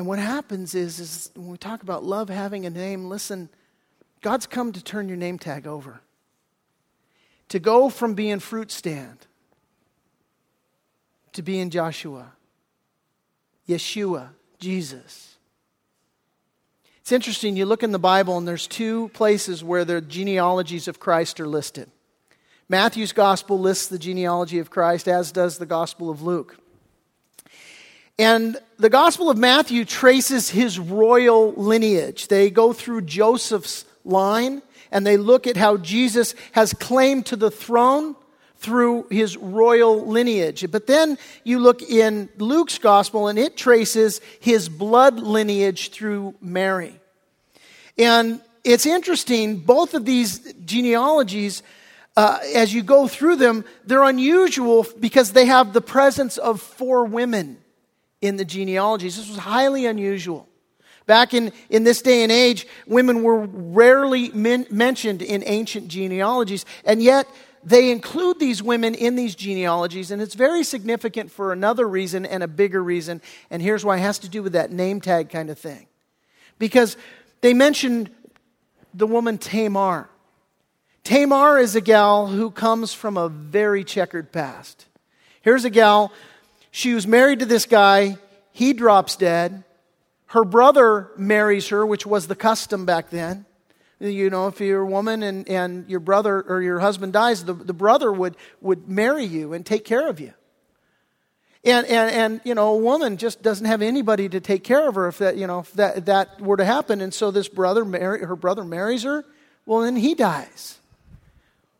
And 0.00 0.06
what 0.06 0.18
happens 0.18 0.74
is, 0.74 0.98
is 0.98 1.30
when 1.34 1.48
we 1.48 1.58
talk 1.58 1.82
about 1.82 2.02
love 2.02 2.30
having 2.30 2.64
a 2.64 2.70
name, 2.70 3.10
listen, 3.10 3.50
God's 4.22 4.46
come 4.46 4.72
to 4.72 4.82
turn 4.82 5.08
your 5.08 5.18
name 5.18 5.38
tag 5.38 5.66
over. 5.66 6.00
To 7.50 7.58
go 7.58 7.90
from 7.90 8.14
being 8.14 8.38
fruit 8.38 8.72
stand 8.72 9.26
to 11.34 11.42
being 11.42 11.68
Joshua, 11.68 12.32
Yeshua, 13.68 14.30
Jesus. 14.58 15.36
It's 17.02 17.12
interesting, 17.12 17.54
you 17.54 17.66
look 17.66 17.82
in 17.82 17.92
the 17.92 17.98
Bible 17.98 18.38
and 18.38 18.48
there's 18.48 18.66
two 18.66 19.10
places 19.10 19.62
where 19.62 19.84
the 19.84 20.00
genealogies 20.00 20.88
of 20.88 20.98
Christ 20.98 21.40
are 21.40 21.46
listed. 21.46 21.90
Matthew's 22.70 23.12
gospel 23.12 23.58
lists 23.58 23.88
the 23.88 23.98
genealogy 23.98 24.60
of 24.60 24.70
Christ, 24.70 25.06
as 25.08 25.30
does 25.30 25.58
the 25.58 25.66
gospel 25.66 26.08
of 26.08 26.22
Luke. 26.22 26.56
And 28.20 28.58
the 28.76 28.90
Gospel 28.90 29.30
of 29.30 29.38
Matthew 29.38 29.86
traces 29.86 30.50
his 30.50 30.78
royal 30.78 31.54
lineage. 31.54 32.28
They 32.28 32.50
go 32.50 32.74
through 32.74 33.00
Joseph's 33.02 33.86
line 34.04 34.60
and 34.90 35.06
they 35.06 35.16
look 35.16 35.46
at 35.46 35.56
how 35.56 35.78
Jesus 35.78 36.34
has 36.52 36.74
claimed 36.74 37.24
to 37.26 37.36
the 37.36 37.50
throne 37.50 38.14
through 38.58 39.06
his 39.10 39.38
royal 39.38 40.06
lineage. 40.06 40.70
But 40.70 40.86
then 40.86 41.16
you 41.44 41.60
look 41.60 41.80
in 41.80 42.28
Luke's 42.36 42.76
gospel 42.76 43.28
and 43.28 43.38
it 43.38 43.56
traces 43.56 44.20
his 44.38 44.68
blood 44.68 45.18
lineage 45.18 45.90
through 45.90 46.34
Mary. 46.42 47.00
And 47.96 48.42
it's 48.64 48.84
interesting, 48.84 49.60
both 49.60 49.94
of 49.94 50.04
these 50.04 50.40
genealogies, 50.66 51.62
uh, 52.18 52.38
as 52.54 52.74
you 52.74 52.82
go 52.82 53.08
through 53.08 53.36
them, 53.36 53.64
they're 53.86 54.04
unusual 54.04 54.86
because 54.98 55.32
they 55.32 55.46
have 55.46 55.72
the 55.72 55.80
presence 55.80 56.36
of 56.36 56.60
four 56.60 57.06
women 57.06 57.56
in 58.20 58.36
the 58.36 58.44
genealogies. 58.44 59.16
This 59.16 59.28
was 59.28 59.38
highly 59.38 59.86
unusual. 59.86 60.46
Back 61.06 61.34
in, 61.34 61.52
in 61.70 61.84
this 61.84 62.02
day 62.02 62.22
and 62.22 62.30
age, 62.30 62.66
women 62.86 63.22
were 63.22 63.40
rarely 63.40 64.30
men- 64.30 64.66
mentioned 64.70 65.22
in 65.22 65.42
ancient 65.46 65.88
genealogies, 65.88 66.64
and 66.84 67.02
yet 67.02 67.26
they 67.64 67.90
include 67.90 68.38
these 68.38 68.62
women 68.62 68.94
in 68.94 69.16
these 69.16 69.34
genealogies, 69.34 70.10
and 70.10 70.22
it's 70.22 70.34
very 70.34 70.62
significant 70.62 71.30
for 71.30 71.52
another 71.52 71.88
reason 71.88 72.24
and 72.24 72.42
a 72.42 72.48
bigger 72.48 72.82
reason. 72.82 73.20
And 73.50 73.60
here's 73.60 73.84
why 73.84 73.96
it 73.96 74.00
has 74.00 74.18
to 74.20 74.28
do 74.28 74.42
with 74.42 74.52
that 74.52 74.70
name 74.70 75.00
tag 75.00 75.30
kind 75.30 75.50
of 75.50 75.58
thing. 75.58 75.86
because 76.58 76.96
they 77.40 77.54
mentioned 77.54 78.10
the 78.94 79.06
woman 79.06 79.38
Tamar. 79.38 80.08
Tamar 81.04 81.58
is 81.58 81.74
a 81.74 81.80
gal 81.80 82.26
who 82.26 82.50
comes 82.50 82.92
from 82.92 83.16
a 83.16 83.28
very 83.28 83.82
checkered 83.82 84.30
past. 84.30 84.86
Here's 85.42 85.64
a 85.64 85.70
gal, 85.70 86.12
she 86.70 86.94
was 86.94 87.06
married 87.06 87.40
to 87.40 87.46
this 87.46 87.66
guy, 87.66 88.18
he 88.52 88.72
drops 88.72 89.16
dead. 89.16 89.64
Her 90.26 90.44
brother 90.44 91.10
marries 91.16 91.68
her, 91.68 91.84
which 91.84 92.06
was 92.06 92.28
the 92.28 92.36
custom 92.36 92.86
back 92.86 93.10
then. 93.10 93.46
You 93.98 94.30
know, 94.30 94.46
if 94.46 94.60
you're 94.60 94.80
a 94.80 94.86
woman 94.86 95.22
and, 95.22 95.48
and 95.48 95.88
your 95.90 96.00
brother 96.00 96.40
or 96.40 96.62
your 96.62 96.78
husband 96.78 97.12
dies, 97.12 97.44
the, 97.44 97.52
the 97.52 97.74
brother 97.74 98.10
would, 98.10 98.36
would 98.60 98.88
marry 98.88 99.24
you 99.24 99.52
and 99.52 99.66
take 99.66 99.84
care 99.84 100.08
of 100.08 100.20
you. 100.20 100.32
And, 101.62 101.86
and, 101.86 102.10
and, 102.10 102.40
you 102.44 102.54
know, 102.54 102.68
a 102.68 102.78
woman 102.78 103.18
just 103.18 103.42
doesn't 103.42 103.66
have 103.66 103.82
anybody 103.82 104.30
to 104.30 104.40
take 104.40 104.64
care 104.64 104.88
of 104.88 104.94
her 104.94 105.08
if 105.08 105.18
that, 105.18 105.36
you 105.36 105.46
know, 105.46 105.58
if 105.58 105.72
that, 105.74 106.06
that 106.06 106.40
were 106.40 106.56
to 106.56 106.64
happen. 106.64 107.02
And 107.02 107.12
so 107.12 107.30
this 107.30 107.48
brother, 107.48 107.84
marry, 107.84 108.24
her 108.24 108.36
brother 108.36 108.64
marries 108.64 109.02
her. 109.02 109.26
Well, 109.66 109.82
then 109.82 109.96
he 109.96 110.14
dies. 110.14 110.79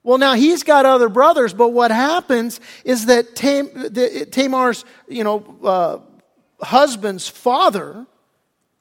Well, 0.02 0.18
now 0.18 0.34
he's 0.34 0.62
got 0.62 0.86
other 0.86 1.08
brothers, 1.08 1.52
but 1.52 1.68
what 1.70 1.90
happens 1.90 2.58
is 2.84 3.06
that 3.06 3.36
Tamar's, 3.36 4.84
you 5.08 5.24
know, 5.24 5.56
uh, 5.62 6.64
husband's 6.64 7.28
father, 7.28 8.06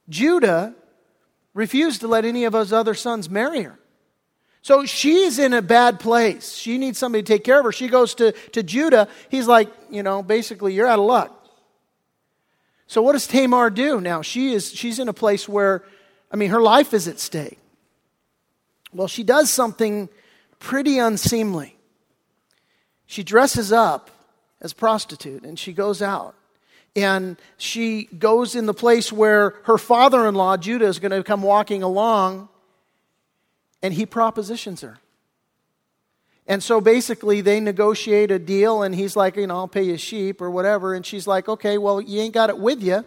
Judah, 0.08 0.73
refused 1.53 2.01
to 2.01 2.08
let 2.08 2.23
any 2.23 2.45
of 2.45 2.53
his 2.53 2.71
other 2.71 2.93
sons 2.93 3.29
marry 3.29 3.63
her. 3.63 3.77
So 4.62 4.86
she's 4.86 5.39
in 5.39 5.53
a 5.53 5.62
bad 5.62 5.99
place. 5.99 6.53
She 6.53 6.77
needs 6.77 6.97
somebody 6.97 7.23
to 7.23 7.34
take 7.34 7.43
care 7.43 7.60
of 7.60 7.65
her. 7.65 7.71
She 7.71 7.88
goes 7.88 8.15
to, 8.15 8.32
to 8.51 8.63
Judah. 8.63 9.08
He's 9.29 9.47
like, 9.47 9.69
you 9.89 10.03
know, 10.03 10.21
basically, 10.21 10.73
you're 10.73 10.88
out 10.88 10.99
of 10.99 11.05
luck. 11.05 11.36
So 12.88 13.01
what 13.01 13.13
does 13.13 13.27
Tamar 13.27 13.69
do 13.69 14.01
now? 14.01 14.21
She 14.21 14.53
is, 14.53 14.71
she's 14.73 14.99
in 14.99 15.08
a 15.10 15.13
place 15.13 15.47
where, 15.47 15.84
I 16.32 16.36
mean, 16.36 16.49
her 16.49 16.62
life 16.62 16.93
is 16.93 17.08
at 17.08 17.19
stake. 17.19 17.60
Well, 18.93 19.08
she 19.08 19.23
does 19.23 19.51
something 19.51 20.10
pretty 20.60 21.00
unseemly. 21.00 21.76
She 23.06 23.24
dresses 23.24 23.72
up 23.72 24.12
as 24.62 24.74
prostitute 24.74 25.43
and 25.43 25.58
she 25.58 25.74
goes 25.74 26.02
out. 26.02 26.36
And 26.95 27.38
she 27.58 28.06
goes 28.06 28.56
in 28.56 28.65
the 28.65 28.74
place 28.74 29.12
where 29.12 29.56
her 29.63 29.78
father 29.78 30.28
in 30.28 30.36
law, 30.36 30.58
Judah, 30.58 30.86
is 30.86 31.00
going 31.00 31.12
to 31.12 31.24
come 31.24 31.41
walking 31.41 31.84
along 31.84 32.50
and 33.82 33.93
he 33.93 34.06
propositions 34.06 34.82
her. 34.82 35.00
And 36.48 36.63
so 36.63 36.82
basically, 36.82 37.41
they 37.41 37.60
negotiate 37.60 38.32
a 38.32 38.39
deal, 38.39 38.82
and 38.82 38.95
he's 38.95 39.15
like, 39.15 39.36
you 39.36 39.45
know, 39.45 39.56
I'll 39.56 39.67
pay 39.67 39.84
you 39.84 39.98
sheep 39.98 40.41
or 40.41 40.50
whatever. 40.50 40.95
And 40.95 41.06
she's 41.06 41.28
like, 41.28 41.48
okay, 41.48 41.78
well, 41.78 42.02
you 42.02 42.22
ain't 42.22 42.34
got 42.34 42.50
it 42.50 42.58
with 42.58 42.82
you. 42.82 43.06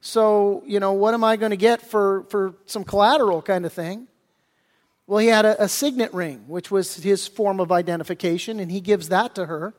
So, 0.00 0.64
you 0.66 0.80
know, 0.80 0.92
what 0.92 1.14
am 1.14 1.22
I 1.22 1.36
going 1.36 1.50
to 1.50 1.56
get 1.56 1.80
for, 1.80 2.24
for 2.28 2.54
some 2.66 2.82
collateral 2.82 3.40
kind 3.40 3.64
of 3.64 3.72
thing? 3.72 4.08
Well, 5.06 5.18
he 5.18 5.28
had 5.28 5.44
a, 5.44 5.64
a 5.64 5.68
signet 5.68 6.12
ring, 6.12 6.44
which 6.48 6.70
was 6.70 6.96
his 6.96 7.28
form 7.28 7.60
of 7.60 7.70
identification, 7.70 8.58
and 8.58 8.70
he 8.70 8.80
gives 8.80 9.08
that 9.08 9.34
to 9.36 9.46
her. 9.46 9.74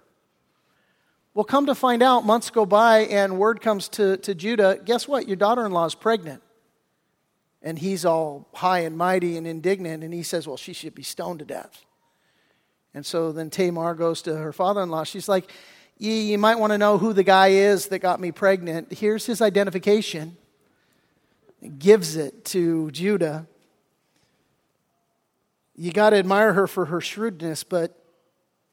Well, 1.34 1.44
come 1.44 1.66
to 1.68 1.76
find 1.76 2.02
out, 2.02 2.26
months 2.26 2.50
go 2.50 2.66
by, 2.66 3.00
and 3.02 3.38
word 3.38 3.62
comes 3.62 3.90
to, 3.90 4.18
to 4.18 4.34
Judah 4.34 4.80
guess 4.84 5.08
what? 5.08 5.28
Your 5.28 5.36
daughter 5.36 5.66
in 5.66 5.72
law 5.72 5.86
is 5.86 5.96
pregnant. 5.96 6.42
And 7.62 7.78
he's 7.78 8.06
all 8.06 8.48
high 8.54 8.80
and 8.80 8.98
mighty 8.98 9.38
and 9.38 9.46
indignant, 9.46 10.04
and 10.04 10.14
he 10.14 10.24
says, 10.24 10.48
Well, 10.48 10.58
she 10.58 10.74
should 10.74 10.96
be 10.96 11.04
stoned 11.04 11.40
to 11.40 11.46
death. 11.46 11.86
And 12.94 13.06
so 13.06 13.32
then 13.32 13.50
Tamar 13.50 13.94
goes 13.94 14.22
to 14.24 14.36
her 14.36 14.54
father 14.54 14.82
in 14.82 14.90
law. 14.90 15.04
She's 15.04 15.28
like, 15.28 15.52
you, 16.00 16.38
might 16.38 16.60
want 16.60 16.74
to 16.74 16.78
know 16.78 16.98
who 16.98 17.14
the 17.14 17.24
guy 17.24 17.50
is 17.50 17.88
that 17.88 18.00
got 18.00 18.20
me 18.20 18.32
pregnant. 18.32 18.94
Here's 18.94 19.26
his 19.26 19.42
identification. 19.42 20.38
Gives 21.80 22.16
it 22.16 22.46
to 22.46 22.92
Judah. 22.92 23.48
You 25.78 25.92
got 25.92 26.10
to 26.10 26.18
admire 26.18 26.54
her 26.54 26.68
for 26.68 26.86
her 26.86 27.00
shrewdness, 27.00 27.64
but 27.64 27.98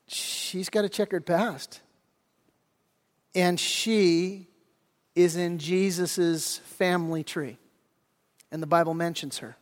she's 0.08 0.70
got 0.70 0.84
a 0.84 0.88
checkered 0.88 1.26
past. 1.26 1.80
And 3.34 3.60
she 3.60 4.48
is 5.14 5.36
in 5.36 5.58
Jesus' 5.58 6.58
family 6.58 7.22
tree 7.22 7.58
and 8.54 8.62
the 8.62 8.68
Bible 8.68 8.94
mentions 8.94 9.38
her. 9.38 9.56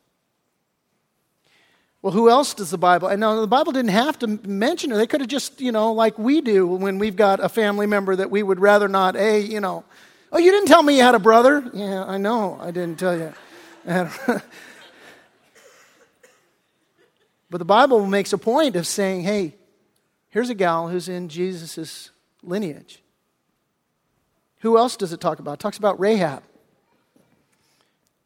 Well, 2.03 2.13
who 2.13 2.29
else 2.29 2.53
does 2.53 2.71
the 2.71 2.79
Bible? 2.79 3.09
And 3.09 3.21
no, 3.21 3.41
the 3.41 3.47
Bible 3.47 3.73
didn't 3.73 3.93
have 3.93 4.19
to 4.19 4.27
mention 4.27 4.91
her. 4.91 4.99
They 4.99 5.07
could 5.07 5.23
have 5.23 5.31
just, 5.31 5.63
you 5.63 5.73
know, 5.73 5.93
like 5.93 6.19
we 6.19 6.43
do 6.43 6.67
when 6.67 6.99
we've 6.99 7.17
got 7.17 7.41
a 7.41 7.49
family 7.49 7.87
member 7.87 8.15
that 8.15 8.31
we 8.31 8.43
would 8.43 8.61
rather 8.61 8.89
not, 8.89 9.17
a, 9.17 9.41
you 9.41 9.61
know, 9.61 9.85
oh, 10.31 10.39
you 10.39 10.51
didn't 10.51 10.69
tell 10.69 10.83
me 10.83 10.99
you 10.99 11.03
had 11.03 11.15
a 11.15 11.21
brother. 11.21 11.65
Yeah, 11.73 12.05
I 12.05 12.19
know, 12.19 12.59
I 12.61 12.71
didn't 12.71 12.99
tell 12.99 13.17
you. 13.17 13.33
but 17.53 17.59
the 17.59 17.67
Bible 17.67 18.07
makes 18.07 18.33
a 18.33 18.39
point 18.39 18.77
of 18.77 18.87
saying, 18.87 19.25
hey, 19.25 19.55
here's 20.31 20.49
a 20.49 20.55
gal 20.55 20.89
who's 20.89 21.07
in 21.07 21.29
Jesus' 21.29 22.11
lineage. 22.43 23.03
Who 24.61 24.79
else 24.79 24.97
does 24.97 25.13
it 25.13 25.21
talk 25.21 25.39
about? 25.39 25.53
It 25.53 25.59
talks 25.59 25.77
about 25.77 26.01
Rahab. 26.01 26.43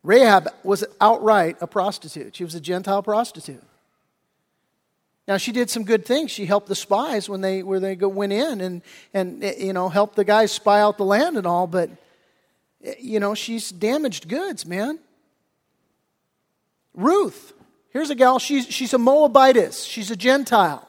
Rahab 0.05 0.49
was 0.63 0.85
outright 1.01 1.57
a 1.61 1.67
prostitute. 1.67 2.37
She 2.37 2.45
was 2.45 2.55
a 2.55 2.61
Gentile 2.61 3.03
prostitute. 3.03 3.65
Now 5.27 5.39
she 5.39 5.51
did 5.51 5.71
some 5.71 5.83
good 5.83 6.07
things. 6.07 6.31
She 6.31 6.47
helped 6.47 6.69
the 6.69 6.77
spies 6.77 7.29
when 7.29 7.41
they 7.41 7.65
where 7.65 7.81
they 7.81 7.97
go, 7.97 8.07
went 8.07 8.33
in 8.33 8.61
and 8.61 8.81
and 9.13 9.43
you 9.43 9.73
know 9.73 9.89
helped 9.89 10.15
the 10.15 10.23
guys 10.23 10.53
spy 10.53 10.81
out 10.81 10.99
the 10.99 11.05
land 11.05 11.37
and 11.37 11.49
all. 11.49 11.67
But 11.67 11.91
you 13.01 13.19
know 13.19 13.35
she's 13.35 13.73
damaged 13.73 14.29
goods, 14.29 14.65
man. 14.65 15.01
Ruth, 16.95 17.53
here's 17.97 18.11
a 18.11 18.15
gal. 18.15 18.39
She's 18.39 18.67
she's 18.67 18.93
a 18.93 18.99
Moabitess. 18.99 19.85
She's 19.85 20.11
a 20.11 20.17
Gentile. 20.17 20.87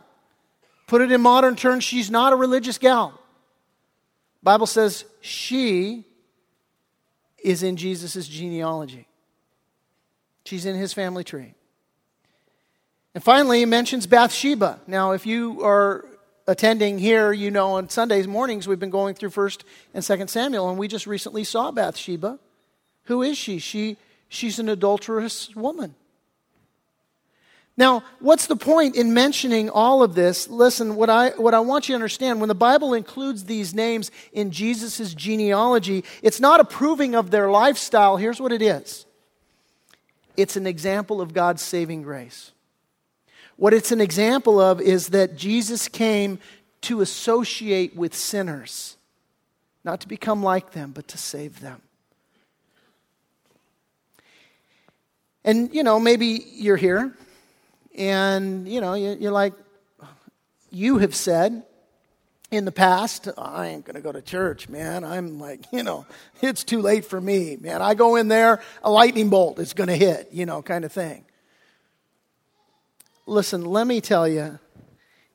Put 0.87 1.01
it 1.01 1.11
in 1.11 1.21
modern 1.21 1.55
terms, 1.55 1.83
she's 1.83 2.11
not 2.11 2.33
a 2.33 2.35
religious 2.35 2.77
gal. 2.77 3.19
Bible 4.43 4.67
says 4.67 5.05
she 5.21 6.05
is 7.43 7.63
in 7.63 7.77
Jesus' 7.77 8.27
genealogy. 8.27 9.07
She's 10.45 10.65
in 10.65 10.75
his 10.75 10.93
family 10.93 11.23
tree. 11.23 11.53
And 13.13 13.23
finally, 13.23 13.59
he 13.59 13.65
mentions 13.65 14.07
Bathsheba. 14.07 14.79
Now, 14.87 15.11
if 15.11 15.25
you 15.25 15.63
are 15.65 16.05
attending 16.45 16.99
here, 16.99 17.33
you 17.33 17.51
know 17.51 17.73
on 17.73 17.89
Sundays 17.89 18.27
mornings 18.27 18.67
we've 18.67 18.79
been 18.79 18.89
going 18.89 19.15
through 19.15 19.31
1st 19.31 19.63
and 19.93 20.03
2nd 20.03 20.29
Samuel, 20.29 20.69
and 20.69 20.77
we 20.77 20.87
just 20.87 21.07
recently 21.07 21.43
saw 21.43 21.71
Bathsheba. 21.71 22.39
Who 23.05 23.23
is 23.23 23.37
she? 23.37 23.59
she 23.59 23.97
she's 24.29 24.59
an 24.59 24.69
adulterous 24.69 25.53
woman. 25.55 25.95
Now, 27.77 28.03
what's 28.19 28.47
the 28.47 28.55
point 28.55 28.95
in 28.95 29.13
mentioning 29.13 29.69
all 29.69 30.01
of 30.01 30.15
this? 30.15 30.49
Listen, 30.49 30.95
what 30.95 31.11
I, 31.11 31.29
what 31.29 31.53
I 31.53 31.59
want 31.59 31.87
you 31.87 31.93
to 31.93 31.95
understand 31.95 32.39
when 32.39 32.47
the 32.47 32.55
Bible 32.55 32.95
includes 32.95 33.43
these 33.43 33.75
names 33.75 34.09
in 34.33 34.49
Jesus' 34.49 35.13
genealogy, 35.13 36.03
it's 36.23 36.39
not 36.39 36.59
approving 36.59 37.13
of 37.13 37.29
their 37.29 37.51
lifestyle. 37.51 38.17
Here's 38.17 38.41
what 38.41 38.51
it 38.51 38.63
is 38.63 39.05
it's 40.35 40.55
an 40.55 40.65
example 40.65 41.21
of 41.21 41.33
God's 41.33 41.61
saving 41.61 42.01
grace. 42.01 42.51
What 43.57 43.73
it's 43.73 43.91
an 43.91 44.01
example 44.01 44.59
of 44.59 44.81
is 44.81 45.09
that 45.09 45.35
Jesus 45.35 45.87
came 45.87 46.39
to 46.81 47.01
associate 47.01 47.95
with 47.95 48.15
sinners, 48.15 48.97
not 49.83 50.01
to 50.01 50.07
become 50.07 50.41
like 50.41 50.71
them, 50.71 50.91
but 50.91 51.07
to 51.09 51.17
save 51.17 51.59
them. 51.59 51.81
And, 55.43 55.73
you 55.73 55.83
know, 55.83 55.99
maybe 55.99 56.43
you're 56.53 56.77
here 56.77 57.15
and, 57.97 58.67
you 58.67 58.81
know, 58.81 58.93
you're 58.93 59.31
like, 59.31 59.53
you 60.69 60.99
have 60.99 61.15
said 61.15 61.63
in 62.51 62.65
the 62.65 62.71
past, 62.71 63.27
I 63.37 63.67
ain't 63.67 63.85
going 63.85 63.95
to 63.95 64.01
go 64.01 64.11
to 64.11 64.21
church, 64.21 64.69
man. 64.69 65.03
I'm 65.03 65.39
like, 65.39 65.65
you 65.71 65.83
know, 65.83 66.05
it's 66.41 66.63
too 66.63 66.81
late 66.81 67.05
for 67.05 67.19
me, 67.19 67.57
man. 67.59 67.81
I 67.81 67.93
go 67.93 68.15
in 68.15 68.27
there, 68.27 68.61
a 68.83 68.91
lightning 68.91 69.29
bolt 69.29 69.59
is 69.59 69.73
going 69.73 69.89
to 69.89 69.95
hit, 69.95 70.29
you 70.31 70.45
know, 70.45 70.61
kind 70.61 70.85
of 70.85 70.91
thing. 70.91 71.25
Listen, 73.25 73.65
let 73.65 73.85
me 73.85 73.99
tell 73.99 74.27
you, 74.27 74.57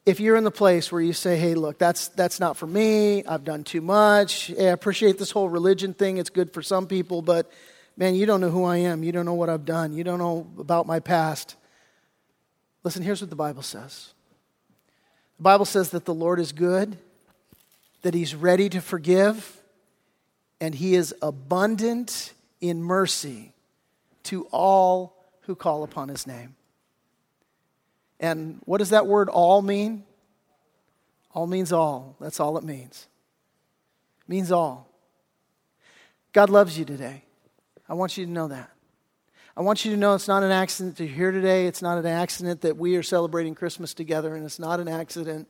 if 0.07 0.19
you're 0.19 0.37
in 0.37 0.45
the 0.45 0.51
place 0.51 0.91
where 0.91 1.03
you 1.03 1.13
say, 1.13 1.37
hey, 1.37 1.55
look, 1.55 1.79
that's, 1.79 2.09
that's 2.09 2.41
not 2.41 2.57
for 2.57 2.67
me, 2.67 3.25
I've 3.25 3.45
done 3.45 3.65
too 3.65 3.83
much, 3.83 4.51
I 4.51 4.65
appreciate 4.65 5.19
this 5.19 5.31
whole 5.31 5.49
religion 5.49 5.93
thing, 5.93 6.17
it's 6.17 6.31
good 6.31 6.55
for 6.55 6.63
some 6.63 6.87
people, 6.87 7.21
but 7.21 7.53
man, 7.97 8.15
you 8.15 8.25
don't 8.25 8.41
know 8.41 8.51
who 8.51 8.65
I 8.65 8.79
am, 8.79 9.05
you 9.05 9.13
don't 9.13 9.27
know 9.27 9.35
what 9.35 9.51
I've 9.51 9.67
done, 9.67 9.93
you 9.93 10.03
don't 10.03 10.19
know 10.19 10.51
about 10.59 10.87
my 10.87 11.01
past. 11.01 11.55
Listen, 12.85 13.03
here's 13.03 13.21
what 13.21 13.31
the 13.31 13.37
Bible 13.37 13.63
says 13.63 14.13
the 15.39 15.43
Bible 15.43 15.65
says 15.65 15.91
that 15.91 16.05
the 16.05 16.15
Lord 16.15 16.41
is 16.41 16.53
good, 16.53 16.97
that 18.03 18.15
He's 18.15 18.35
ready 18.35 18.69
to 18.69 18.81
forgive, 18.81 19.61
and 20.61 20.75
He 20.75 20.95
is 20.95 21.15
abundant 21.23 22.33
in 22.61 22.83
mercy 22.83 23.53
to 24.25 24.47
all 24.53 25.17
who 25.43 25.55
call 25.55 25.83
upon 25.83 26.09
His 26.09 26.27
name. 26.27 26.55
And 28.21 28.61
what 28.65 28.79
does 28.79 28.91
that 28.91 29.07
word 29.07 29.29
all 29.29 29.63
mean? 29.63 30.05
All 31.35 31.47
means 31.47 31.73
all. 31.73 32.17
That's 32.21 32.39
all 32.39 32.57
it 32.57 32.65
means. 32.65 33.09
It 34.21 34.29
means 34.29 34.53
all. 34.53 34.89
God 36.33 36.49
loves 36.49 36.79
you 36.79 36.85
today. 36.85 37.25
I 37.89 37.95
want 37.95 38.17
you 38.17 38.25
to 38.25 38.31
know 38.31 38.49
that. 38.49 38.72
I 39.57 39.61
want 39.61 39.85
you 39.85 39.91
to 39.91 39.99
know 39.99 40.15
it's 40.15 40.29
not 40.29 40.43
an 40.43 40.51
accident 40.51 40.97
that 40.97 41.05
you're 41.05 41.15
here 41.15 41.31
today. 41.31 41.67
It's 41.67 41.83
not 41.83 41.99
an 41.99 42.07
accident 42.07 42.63
that 42.63 42.79
we 42.79 42.97
are 42.97 43.03
celebrating 43.03 43.55
Christmas 43.55 43.93
together, 43.93 44.35
and 44.35 44.45
it's 44.45 44.59
not 44.59 44.81
an 44.81 44.89
accident 44.89 45.47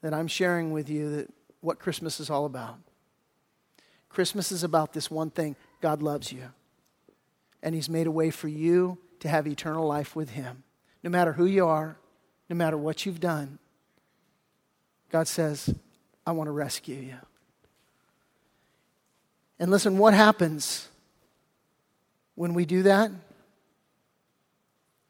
that 0.00 0.14
I'm 0.14 0.28
sharing 0.28 0.72
with 0.72 0.88
you 0.88 1.16
that 1.16 1.30
what 1.60 1.78
Christmas 1.78 2.18
is 2.18 2.30
all 2.30 2.46
about. 2.46 2.78
Christmas 4.08 4.50
is 4.52 4.64
about 4.64 4.94
this 4.94 5.10
one 5.10 5.30
thing 5.30 5.54
God 5.82 6.02
loves 6.02 6.32
you, 6.32 6.44
and 7.62 7.74
He's 7.74 7.90
made 7.90 8.06
a 8.06 8.10
way 8.10 8.30
for 8.30 8.48
you 8.48 8.98
to 9.20 9.28
have 9.28 9.46
eternal 9.46 9.86
life 9.86 10.16
with 10.16 10.30
Him. 10.30 10.62
No 11.02 11.10
matter 11.10 11.34
who 11.34 11.44
you 11.44 11.66
are, 11.66 11.98
no 12.48 12.56
matter 12.56 12.78
what 12.78 13.04
you've 13.04 13.20
done, 13.20 13.58
God 15.10 15.28
says, 15.28 15.74
I 16.26 16.32
want 16.32 16.48
to 16.48 16.52
rescue 16.52 16.96
you. 16.96 17.16
And 19.58 19.70
listen, 19.70 19.98
what 19.98 20.14
happens 20.14 20.88
when 22.38 22.54
we 22.54 22.64
do 22.64 22.84
that? 22.84 23.10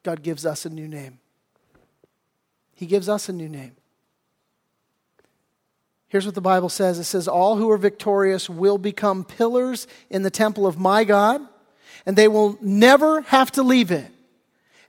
God 0.02 0.22
gives 0.22 0.46
us 0.46 0.64
a 0.64 0.70
new 0.70 0.88
name. 0.88 1.18
He 2.74 2.86
gives 2.86 3.06
us 3.08 3.28
a 3.28 3.32
new 3.32 3.50
name. 3.50 3.72
Here's 6.08 6.24
what 6.24 6.34
the 6.34 6.40
Bible 6.40 6.70
says 6.70 6.98
it 6.98 7.04
says, 7.04 7.28
All 7.28 7.56
who 7.56 7.70
are 7.70 7.76
victorious 7.76 8.48
will 8.48 8.78
become 8.78 9.24
pillars 9.24 9.86
in 10.08 10.22
the 10.22 10.30
temple 10.30 10.66
of 10.66 10.78
my 10.78 11.04
God, 11.04 11.42
and 12.06 12.16
they 12.16 12.28
will 12.28 12.56
never 12.62 13.20
have 13.22 13.50
to 13.52 13.62
leave 13.62 13.90
it. 13.90 14.10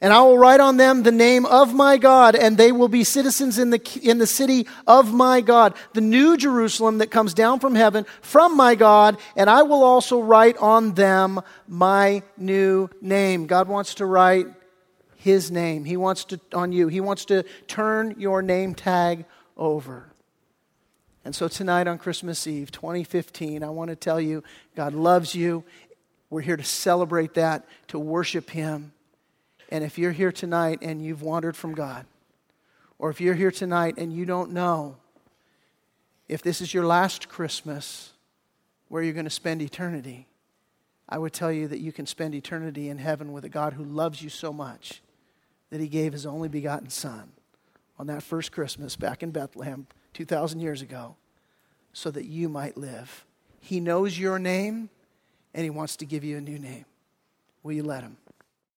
And 0.01 0.13
I 0.13 0.21
will 0.21 0.37
write 0.37 0.61
on 0.61 0.77
them 0.77 1.03
the 1.03 1.11
name 1.11 1.45
of 1.45 1.73
my 1.73 1.97
God, 1.97 2.33
and 2.33 2.57
they 2.57 2.71
will 2.71 2.87
be 2.87 3.03
citizens 3.03 3.59
in 3.59 3.69
the, 3.69 3.99
in 4.01 4.17
the 4.17 4.27
city 4.27 4.65
of 4.87 5.13
my 5.13 5.41
God, 5.41 5.73
the 5.93 5.99
new 5.99 6.37
Jerusalem 6.37 6.99
that 6.99 7.11
comes 7.11 7.33
down 7.33 7.59
from 7.59 7.75
heaven 7.75 8.05
from 8.21 8.55
my 8.55 8.75
God, 8.75 9.17
and 9.35 9.49
I 9.49 9.63
will 9.63 9.83
also 9.83 10.21
write 10.21 10.55
on 10.57 10.93
them 10.93 11.41
my 11.67 12.23
new 12.37 12.89
name. 13.01 13.45
God 13.45 13.67
wants 13.67 13.95
to 13.95 14.05
write 14.05 14.47
his 15.17 15.51
name. 15.51 15.83
He 15.83 15.97
wants 15.97 16.23
to, 16.25 16.39
on 16.53 16.71
you, 16.71 16.87
he 16.87 17.01
wants 17.01 17.25
to 17.25 17.43
turn 17.67 18.15
your 18.17 18.41
name 18.41 18.75
tag 18.75 19.25
over. 19.57 20.13
And 21.25 21.35
so 21.35 21.49
tonight 21.49 21.87
on 21.87 21.97
Christmas 21.97 22.47
Eve, 22.47 22.71
2015, 22.71 23.63
I 23.63 23.69
want 23.69 23.89
to 23.89 23.97
tell 23.97 24.21
you 24.21 24.43
God 24.75 24.93
loves 24.93 25.35
you. 25.35 25.65
We're 26.29 26.39
here 26.41 26.55
to 26.55 26.63
celebrate 26.63 27.33
that, 27.33 27.65
to 27.89 27.99
worship 27.99 28.49
him. 28.49 28.93
And 29.69 29.83
if 29.83 29.97
you're 29.97 30.11
here 30.11 30.31
tonight 30.31 30.79
and 30.81 31.03
you've 31.03 31.21
wandered 31.21 31.55
from 31.55 31.73
God, 31.73 32.05
or 32.97 33.09
if 33.09 33.21
you're 33.21 33.35
here 33.35 33.51
tonight 33.51 33.95
and 33.97 34.11
you 34.11 34.25
don't 34.25 34.51
know 34.51 34.97
if 36.27 36.41
this 36.41 36.59
is 36.59 36.73
your 36.73 36.85
last 36.85 37.29
Christmas 37.29 38.11
where 38.87 39.01
you're 39.01 39.13
going 39.13 39.25
to 39.25 39.29
spend 39.29 39.61
eternity, 39.61 40.27
I 41.07 41.17
would 41.17 41.33
tell 41.33 41.51
you 41.51 41.67
that 41.67 41.79
you 41.79 41.91
can 41.91 42.05
spend 42.05 42.35
eternity 42.35 42.89
in 42.89 42.97
heaven 42.97 43.31
with 43.31 43.45
a 43.45 43.49
God 43.49 43.73
who 43.73 43.83
loves 43.83 44.21
you 44.21 44.29
so 44.29 44.51
much 44.51 45.01
that 45.69 45.79
he 45.79 45.87
gave 45.87 46.13
his 46.13 46.25
only 46.25 46.49
begotten 46.49 46.89
Son 46.89 47.31
on 47.97 48.07
that 48.07 48.23
first 48.23 48.51
Christmas 48.51 48.95
back 48.95 49.23
in 49.23 49.31
Bethlehem 49.31 49.87
2,000 50.13 50.59
years 50.59 50.81
ago 50.81 51.15
so 51.93 52.11
that 52.11 52.25
you 52.25 52.49
might 52.49 52.77
live. 52.77 53.25
He 53.59 53.79
knows 53.79 54.17
your 54.17 54.39
name 54.39 54.89
and 55.53 55.63
he 55.63 55.69
wants 55.69 55.95
to 55.97 56.05
give 56.05 56.23
you 56.23 56.37
a 56.37 56.41
new 56.41 56.59
name. 56.59 56.85
Will 57.63 57.73
you 57.73 57.83
let 57.83 58.03
him? 58.03 58.17